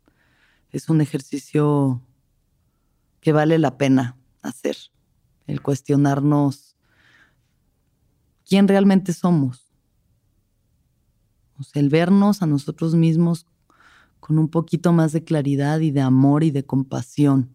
es 0.70 0.88
un 0.88 1.02
ejercicio 1.02 2.00
que 3.20 3.32
vale 3.32 3.58
la 3.58 3.76
pena 3.76 4.16
hacer, 4.40 4.78
el 5.46 5.60
cuestionarnos 5.60 6.74
quién 8.46 8.66
realmente 8.66 9.12
somos, 9.12 9.74
el 11.74 11.90
vernos 11.90 12.40
a 12.40 12.46
nosotros 12.46 12.94
mismos 12.94 13.44
con 14.20 14.38
un 14.38 14.48
poquito 14.48 14.94
más 14.94 15.12
de 15.12 15.22
claridad 15.22 15.80
y 15.80 15.90
de 15.90 16.00
amor 16.00 16.42
y 16.42 16.50
de 16.50 16.64
compasión, 16.64 17.54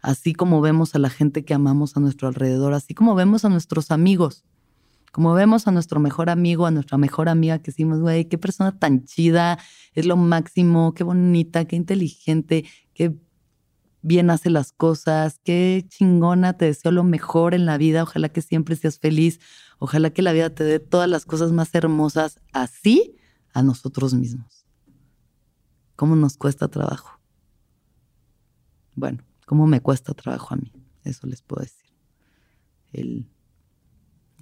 así 0.00 0.32
como 0.32 0.60
vemos 0.60 0.96
a 0.96 0.98
la 0.98 1.10
gente 1.10 1.44
que 1.44 1.54
amamos 1.54 1.96
a 1.96 2.00
nuestro 2.00 2.26
alrededor, 2.26 2.74
así 2.74 2.92
como 2.92 3.14
vemos 3.14 3.44
a 3.44 3.50
nuestros 3.50 3.92
amigos, 3.92 4.44
como 5.12 5.34
vemos 5.34 5.68
a 5.68 5.72
nuestro 5.72 6.00
mejor 6.00 6.30
amigo, 6.30 6.64
a 6.64 6.70
nuestra 6.70 6.96
mejor 6.96 7.28
amiga 7.28 7.58
que 7.58 7.70
decimos, 7.70 8.00
güey, 8.00 8.24
qué 8.24 8.38
persona 8.38 8.78
tan 8.78 9.04
chida, 9.04 9.58
es 9.92 10.06
lo 10.06 10.16
máximo, 10.16 10.94
qué 10.94 11.04
bonita, 11.04 11.66
qué 11.66 11.76
inteligente, 11.76 12.64
qué 12.94 13.14
bien 14.00 14.30
hace 14.30 14.48
las 14.48 14.72
cosas, 14.72 15.38
qué 15.44 15.84
chingona, 15.86 16.54
te 16.54 16.64
deseo 16.64 16.92
lo 16.92 17.04
mejor 17.04 17.52
en 17.52 17.66
la 17.66 17.76
vida, 17.76 18.02
ojalá 18.02 18.30
que 18.30 18.40
siempre 18.40 18.74
seas 18.74 18.98
feliz, 18.98 19.38
ojalá 19.78 20.10
que 20.10 20.22
la 20.22 20.32
vida 20.32 20.48
te 20.48 20.64
dé 20.64 20.80
todas 20.80 21.10
las 21.10 21.26
cosas 21.26 21.52
más 21.52 21.74
hermosas 21.74 22.40
así 22.54 23.16
a 23.52 23.62
nosotros 23.62 24.14
mismos. 24.14 24.66
¿Cómo 25.94 26.16
nos 26.16 26.38
cuesta 26.38 26.68
trabajo? 26.68 27.20
Bueno, 28.94 29.22
¿cómo 29.44 29.66
me 29.66 29.82
cuesta 29.82 30.14
trabajo 30.14 30.54
a 30.54 30.56
mí? 30.56 30.72
Eso 31.04 31.26
les 31.26 31.42
puedo 31.42 31.62
decir. 31.62 31.92
El, 32.94 33.28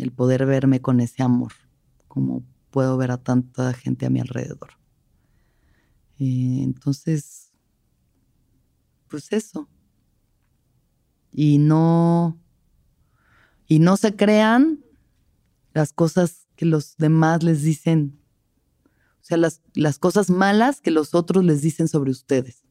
el 0.01 0.13
poder 0.13 0.47
verme 0.47 0.81
con 0.81 1.01
ese 1.01 1.23
amor, 1.23 1.53
como 2.09 2.43
puedo 2.71 2.97
ver 2.97 3.11
a 3.11 3.23
tanta 3.23 3.73
gente 3.73 4.07
a 4.07 4.11
mi 4.11 4.21
alrededor. 4.21 4.71
Eh, 6.19 6.61
entonces, 6.63 7.53
pues 9.09 9.33
eso. 9.33 9.69
Y 11.33 11.59
no, 11.59 12.39
y 13.67 13.79
no 13.79 13.97
se 13.97 14.17
crean 14.17 14.85
las 15.73 15.93
cosas 15.93 16.49
que 16.57 16.67
los 16.67 16.97
demás 16.97 17.43
les 17.43 17.63
dicen, 17.63 18.21
o 18.85 19.25
sea, 19.25 19.37
las, 19.37 19.63
las 19.75 19.99
cosas 19.99 20.31
malas 20.31 20.81
que 20.81 20.91
los 20.91 21.15
otros 21.15 21.45
les 21.45 21.63
dicen 21.63 21.89
sobre 21.89 22.11
ustedes. 22.11 22.65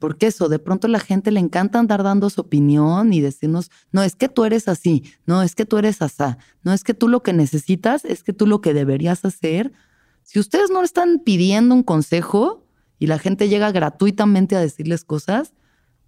Porque 0.00 0.28
eso, 0.28 0.48
de 0.48 0.58
pronto 0.58 0.88
la 0.88 0.98
gente 0.98 1.30
le 1.30 1.40
encanta 1.40 1.78
andar 1.78 2.02
dando 2.02 2.30
su 2.30 2.40
opinión 2.40 3.12
y 3.12 3.20
decirnos, 3.20 3.70
no, 3.92 4.02
es 4.02 4.16
que 4.16 4.30
tú 4.30 4.46
eres 4.46 4.66
así, 4.66 5.04
no, 5.26 5.42
es 5.42 5.54
que 5.54 5.66
tú 5.66 5.76
eres 5.76 6.00
asá, 6.00 6.38
no 6.64 6.72
es 6.72 6.82
que 6.82 6.94
tú 6.94 7.06
lo 7.06 7.22
que 7.22 7.34
necesitas, 7.34 8.06
es 8.06 8.24
que 8.24 8.32
tú 8.32 8.46
lo 8.46 8.62
que 8.62 8.72
deberías 8.72 9.26
hacer. 9.26 9.72
Si 10.22 10.38
ustedes 10.40 10.70
no 10.70 10.82
están 10.82 11.20
pidiendo 11.22 11.74
un 11.74 11.82
consejo 11.82 12.66
y 12.98 13.08
la 13.08 13.18
gente 13.18 13.50
llega 13.50 13.72
gratuitamente 13.72 14.56
a 14.56 14.60
decirles 14.60 15.04
cosas, 15.04 15.52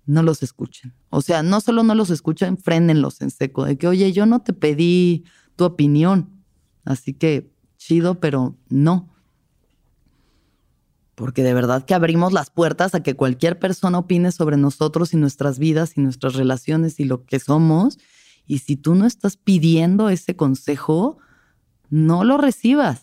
no 0.07 0.23
los 0.23 0.43
escuchen. 0.43 0.95
O 1.11 1.21
sea, 1.21 1.43
no 1.43 1.61
solo 1.61 1.83
no 1.83 1.95
los 1.95 2.09
escuchen, 2.09 2.57
frénenlos 2.57 3.21
en 3.21 3.31
seco, 3.31 3.67
de 3.67 3.77
que, 3.77 3.89
oye, 3.89 4.11
yo 4.13 4.25
no 4.25 4.41
te 4.41 4.55
pedí 4.55 5.25
tu 5.55 5.65
opinión, 5.65 6.43
así 6.87 7.13
que 7.13 7.53
chido, 7.77 8.21
pero 8.21 8.57
no 8.71 9.12
porque 11.23 11.45
de 11.45 11.55
verdad 11.55 11.85
que 11.85 11.95
abrimos 11.95 12.33
las 12.33 12.51
puertas 12.51 12.97
a 12.97 13.03
que 13.05 13.15
cualquier 13.15 13.61
persona 13.61 13.97
opine 13.99 14.33
sobre 14.33 14.57
nosotros 14.57 15.15
y 15.15 15.17
nuestras 15.17 15.61
vidas 15.61 15.93
y 15.97 16.01
nuestras 16.01 16.35
relaciones 16.35 16.99
y 16.99 17.05
lo 17.05 17.27
que 17.27 17.39
somos. 17.39 18.01
Y 18.45 18.59
si 18.59 18.75
tú 18.75 18.97
no 18.97 19.07
estás 19.07 19.37
pidiendo 19.37 20.09
ese 20.09 20.35
consejo, 20.35 21.19
no 21.91 22.25
lo 22.25 22.39
recibas. 22.39 23.03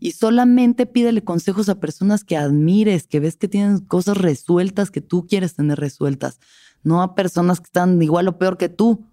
Y 0.00 0.10
solamente 0.10 0.86
pídele 0.86 1.22
consejos 1.22 1.68
a 1.68 1.78
personas 1.78 2.24
que 2.24 2.36
admires, 2.36 3.06
que 3.06 3.20
ves 3.20 3.36
que 3.36 3.46
tienen 3.46 3.78
cosas 3.78 4.16
resueltas 4.16 4.90
que 4.90 5.00
tú 5.00 5.28
quieres 5.28 5.54
tener 5.54 5.78
resueltas, 5.78 6.40
no 6.82 7.00
a 7.00 7.14
personas 7.14 7.60
que 7.60 7.66
están 7.66 8.02
igual 8.02 8.26
o 8.26 8.38
peor 8.38 8.58
que 8.58 8.68
tú. 8.68 9.06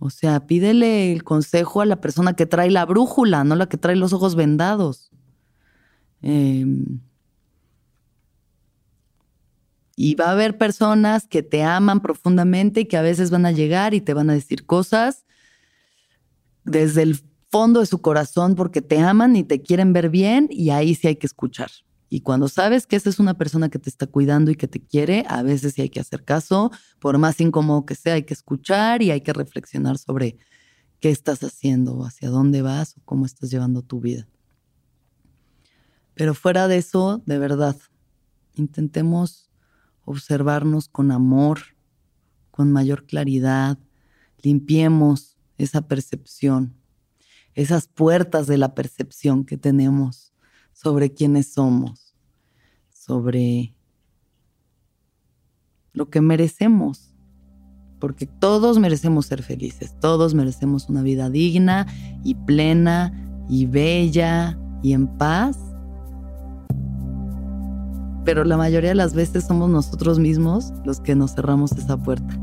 O 0.00 0.10
sea, 0.10 0.48
pídele 0.48 1.12
el 1.12 1.22
consejo 1.22 1.80
a 1.80 1.86
la 1.86 2.00
persona 2.00 2.32
que 2.32 2.46
trae 2.46 2.72
la 2.72 2.86
brújula, 2.86 3.44
no 3.44 3.54
la 3.54 3.68
que 3.68 3.76
trae 3.76 3.94
los 3.94 4.12
ojos 4.12 4.34
vendados. 4.34 5.11
Em, 6.22 7.00
y 9.96 10.14
va 10.14 10.26
a 10.26 10.32
haber 10.32 10.56
personas 10.56 11.26
que 11.26 11.42
te 11.42 11.62
aman 11.62 12.00
profundamente 12.00 12.80
y 12.80 12.84
que 12.86 12.96
a 12.96 13.02
veces 13.02 13.30
van 13.30 13.46
a 13.46 13.52
llegar 13.52 13.94
y 13.94 14.00
te 14.00 14.14
van 14.14 14.30
a 14.30 14.34
decir 14.34 14.64
cosas 14.64 15.24
desde 16.64 17.02
el 17.02 17.20
fondo 17.50 17.80
de 17.80 17.86
su 17.86 18.00
corazón 18.00 18.54
porque 18.54 18.80
te 18.80 18.98
aman 18.98 19.36
y 19.36 19.44
te 19.44 19.60
quieren 19.60 19.92
ver 19.92 20.08
bien 20.08 20.48
y 20.50 20.70
ahí 20.70 20.94
sí 20.94 21.08
hay 21.08 21.16
que 21.16 21.26
escuchar. 21.26 21.70
Y 22.08 22.20
cuando 22.20 22.48
sabes 22.48 22.86
que 22.86 22.96
esa 22.96 23.08
es 23.08 23.18
una 23.18 23.34
persona 23.34 23.68
que 23.68 23.78
te 23.78 23.88
está 23.88 24.06
cuidando 24.06 24.50
y 24.50 24.54
que 24.54 24.68
te 24.68 24.84
quiere, 24.84 25.24
a 25.28 25.42
veces 25.42 25.74
sí 25.74 25.82
hay 25.82 25.88
que 25.88 26.00
hacer 26.00 26.24
caso, 26.24 26.70
por 26.98 27.16
más 27.18 27.40
incómodo 27.40 27.86
que 27.86 27.94
sea, 27.94 28.14
hay 28.14 28.24
que 28.24 28.34
escuchar 28.34 29.02
y 29.02 29.10
hay 29.10 29.22
que 29.22 29.32
reflexionar 29.32 29.98
sobre 29.98 30.36
qué 31.00 31.10
estás 31.10 31.42
haciendo, 31.42 32.04
hacia 32.04 32.28
dónde 32.28 32.60
vas 32.60 32.96
o 32.96 33.00
cómo 33.04 33.24
estás 33.24 33.50
llevando 33.50 33.82
tu 33.82 34.00
vida. 34.00 34.28
Pero 36.14 36.34
fuera 36.34 36.68
de 36.68 36.76
eso, 36.76 37.22
de 37.26 37.38
verdad, 37.38 37.76
intentemos 38.54 39.50
observarnos 40.04 40.88
con 40.88 41.10
amor, 41.10 41.60
con 42.50 42.72
mayor 42.72 43.06
claridad, 43.06 43.78
limpiemos 44.42 45.38
esa 45.58 45.82
percepción, 45.82 46.74
esas 47.54 47.86
puertas 47.86 48.46
de 48.46 48.58
la 48.58 48.74
percepción 48.74 49.44
que 49.44 49.56
tenemos 49.56 50.32
sobre 50.72 51.12
quiénes 51.12 51.52
somos, 51.52 52.14
sobre 52.90 53.74
lo 55.92 56.10
que 56.10 56.20
merecemos, 56.20 57.14
porque 58.00 58.26
todos 58.26 58.78
merecemos 58.78 59.26
ser 59.26 59.42
felices, 59.42 59.98
todos 60.00 60.34
merecemos 60.34 60.88
una 60.88 61.02
vida 61.02 61.30
digna 61.30 61.86
y 62.24 62.34
plena 62.34 63.44
y 63.48 63.66
bella 63.66 64.58
y 64.82 64.92
en 64.92 65.06
paz 65.18 65.71
pero 68.24 68.44
la 68.44 68.56
mayoría 68.56 68.90
de 68.90 68.94
las 68.94 69.14
veces 69.14 69.44
somos 69.44 69.68
nosotros 69.68 70.18
mismos 70.18 70.72
los 70.84 71.00
que 71.00 71.14
nos 71.14 71.34
cerramos 71.34 71.72
esa 71.72 71.96
puerta. 71.96 72.38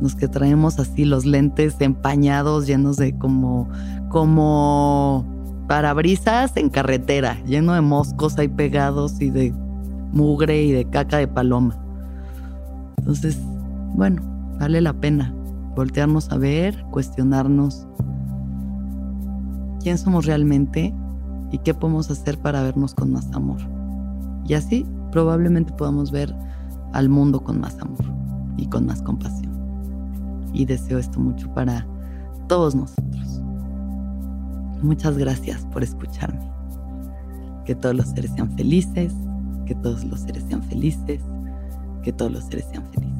Los 0.00 0.14
que 0.14 0.28
traemos 0.28 0.78
así 0.78 1.04
los 1.04 1.26
lentes 1.26 1.76
empañados, 1.80 2.66
llenos 2.66 2.96
de 2.96 3.16
como, 3.18 3.68
como 4.08 5.24
parabrisas 5.68 6.56
en 6.56 6.70
carretera, 6.70 7.38
lleno 7.44 7.74
de 7.74 7.80
moscos 7.80 8.38
ahí 8.38 8.48
pegados 8.48 9.20
y 9.20 9.30
de 9.30 9.52
mugre 10.12 10.62
y 10.64 10.72
de 10.72 10.84
caca 10.86 11.18
de 11.18 11.28
paloma. 11.28 11.78
Entonces, 12.98 13.38
bueno, 13.94 14.22
vale 14.58 14.80
la 14.80 14.94
pena 14.94 15.34
voltearnos 15.76 16.30
a 16.32 16.38
ver, 16.38 16.84
cuestionarnos 16.90 17.86
quién 19.82 19.96
somos 19.98 20.26
realmente 20.26 20.92
y 21.52 21.58
qué 21.58 21.74
podemos 21.74 22.10
hacer 22.10 22.38
para 22.38 22.62
vernos 22.62 22.94
con 22.94 23.12
más 23.12 23.30
amor. 23.32 23.79
Y 24.50 24.54
así 24.54 24.84
probablemente 25.12 25.72
podamos 25.74 26.10
ver 26.10 26.34
al 26.92 27.08
mundo 27.08 27.40
con 27.40 27.60
más 27.60 27.80
amor 27.80 28.04
y 28.56 28.66
con 28.66 28.84
más 28.84 29.00
compasión. 29.00 29.52
Y 30.52 30.64
deseo 30.64 30.98
esto 30.98 31.20
mucho 31.20 31.48
para 31.54 31.86
todos 32.48 32.74
nosotros. 32.74 33.40
Muchas 34.82 35.16
gracias 35.16 35.64
por 35.66 35.84
escucharme. 35.84 36.50
Que 37.64 37.76
todos 37.76 37.94
los 37.94 38.08
seres 38.08 38.32
sean 38.32 38.50
felices, 38.56 39.14
que 39.66 39.76
todos 39.76 40.04
los 40.04 40.18
seres 40.18 40.42
sean 40.48 40.64
felices, 40.64 41.22
que 42.02 42.12
todos 42.12 42.32
los 42.32 42.42
seres 42.42 42.66
sean 42.72 42.82
felices. 42.90 43.19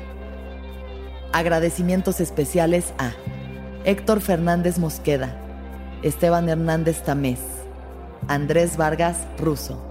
Agradecimientos 1.33 2.19
especiales 2.19 2.93
a 2.97 3.11
Héctor 3.85 4.21
Fernández 4.21 4.77
Mosqueda, 4.77 5.35
Esteban 6.03 6.49
Hernández 6.49 7.03
Tamés, 7.03 7.39
Andrés 8.27 8.75
Vargas 8.75 9.17
Russo. 9.37 9.90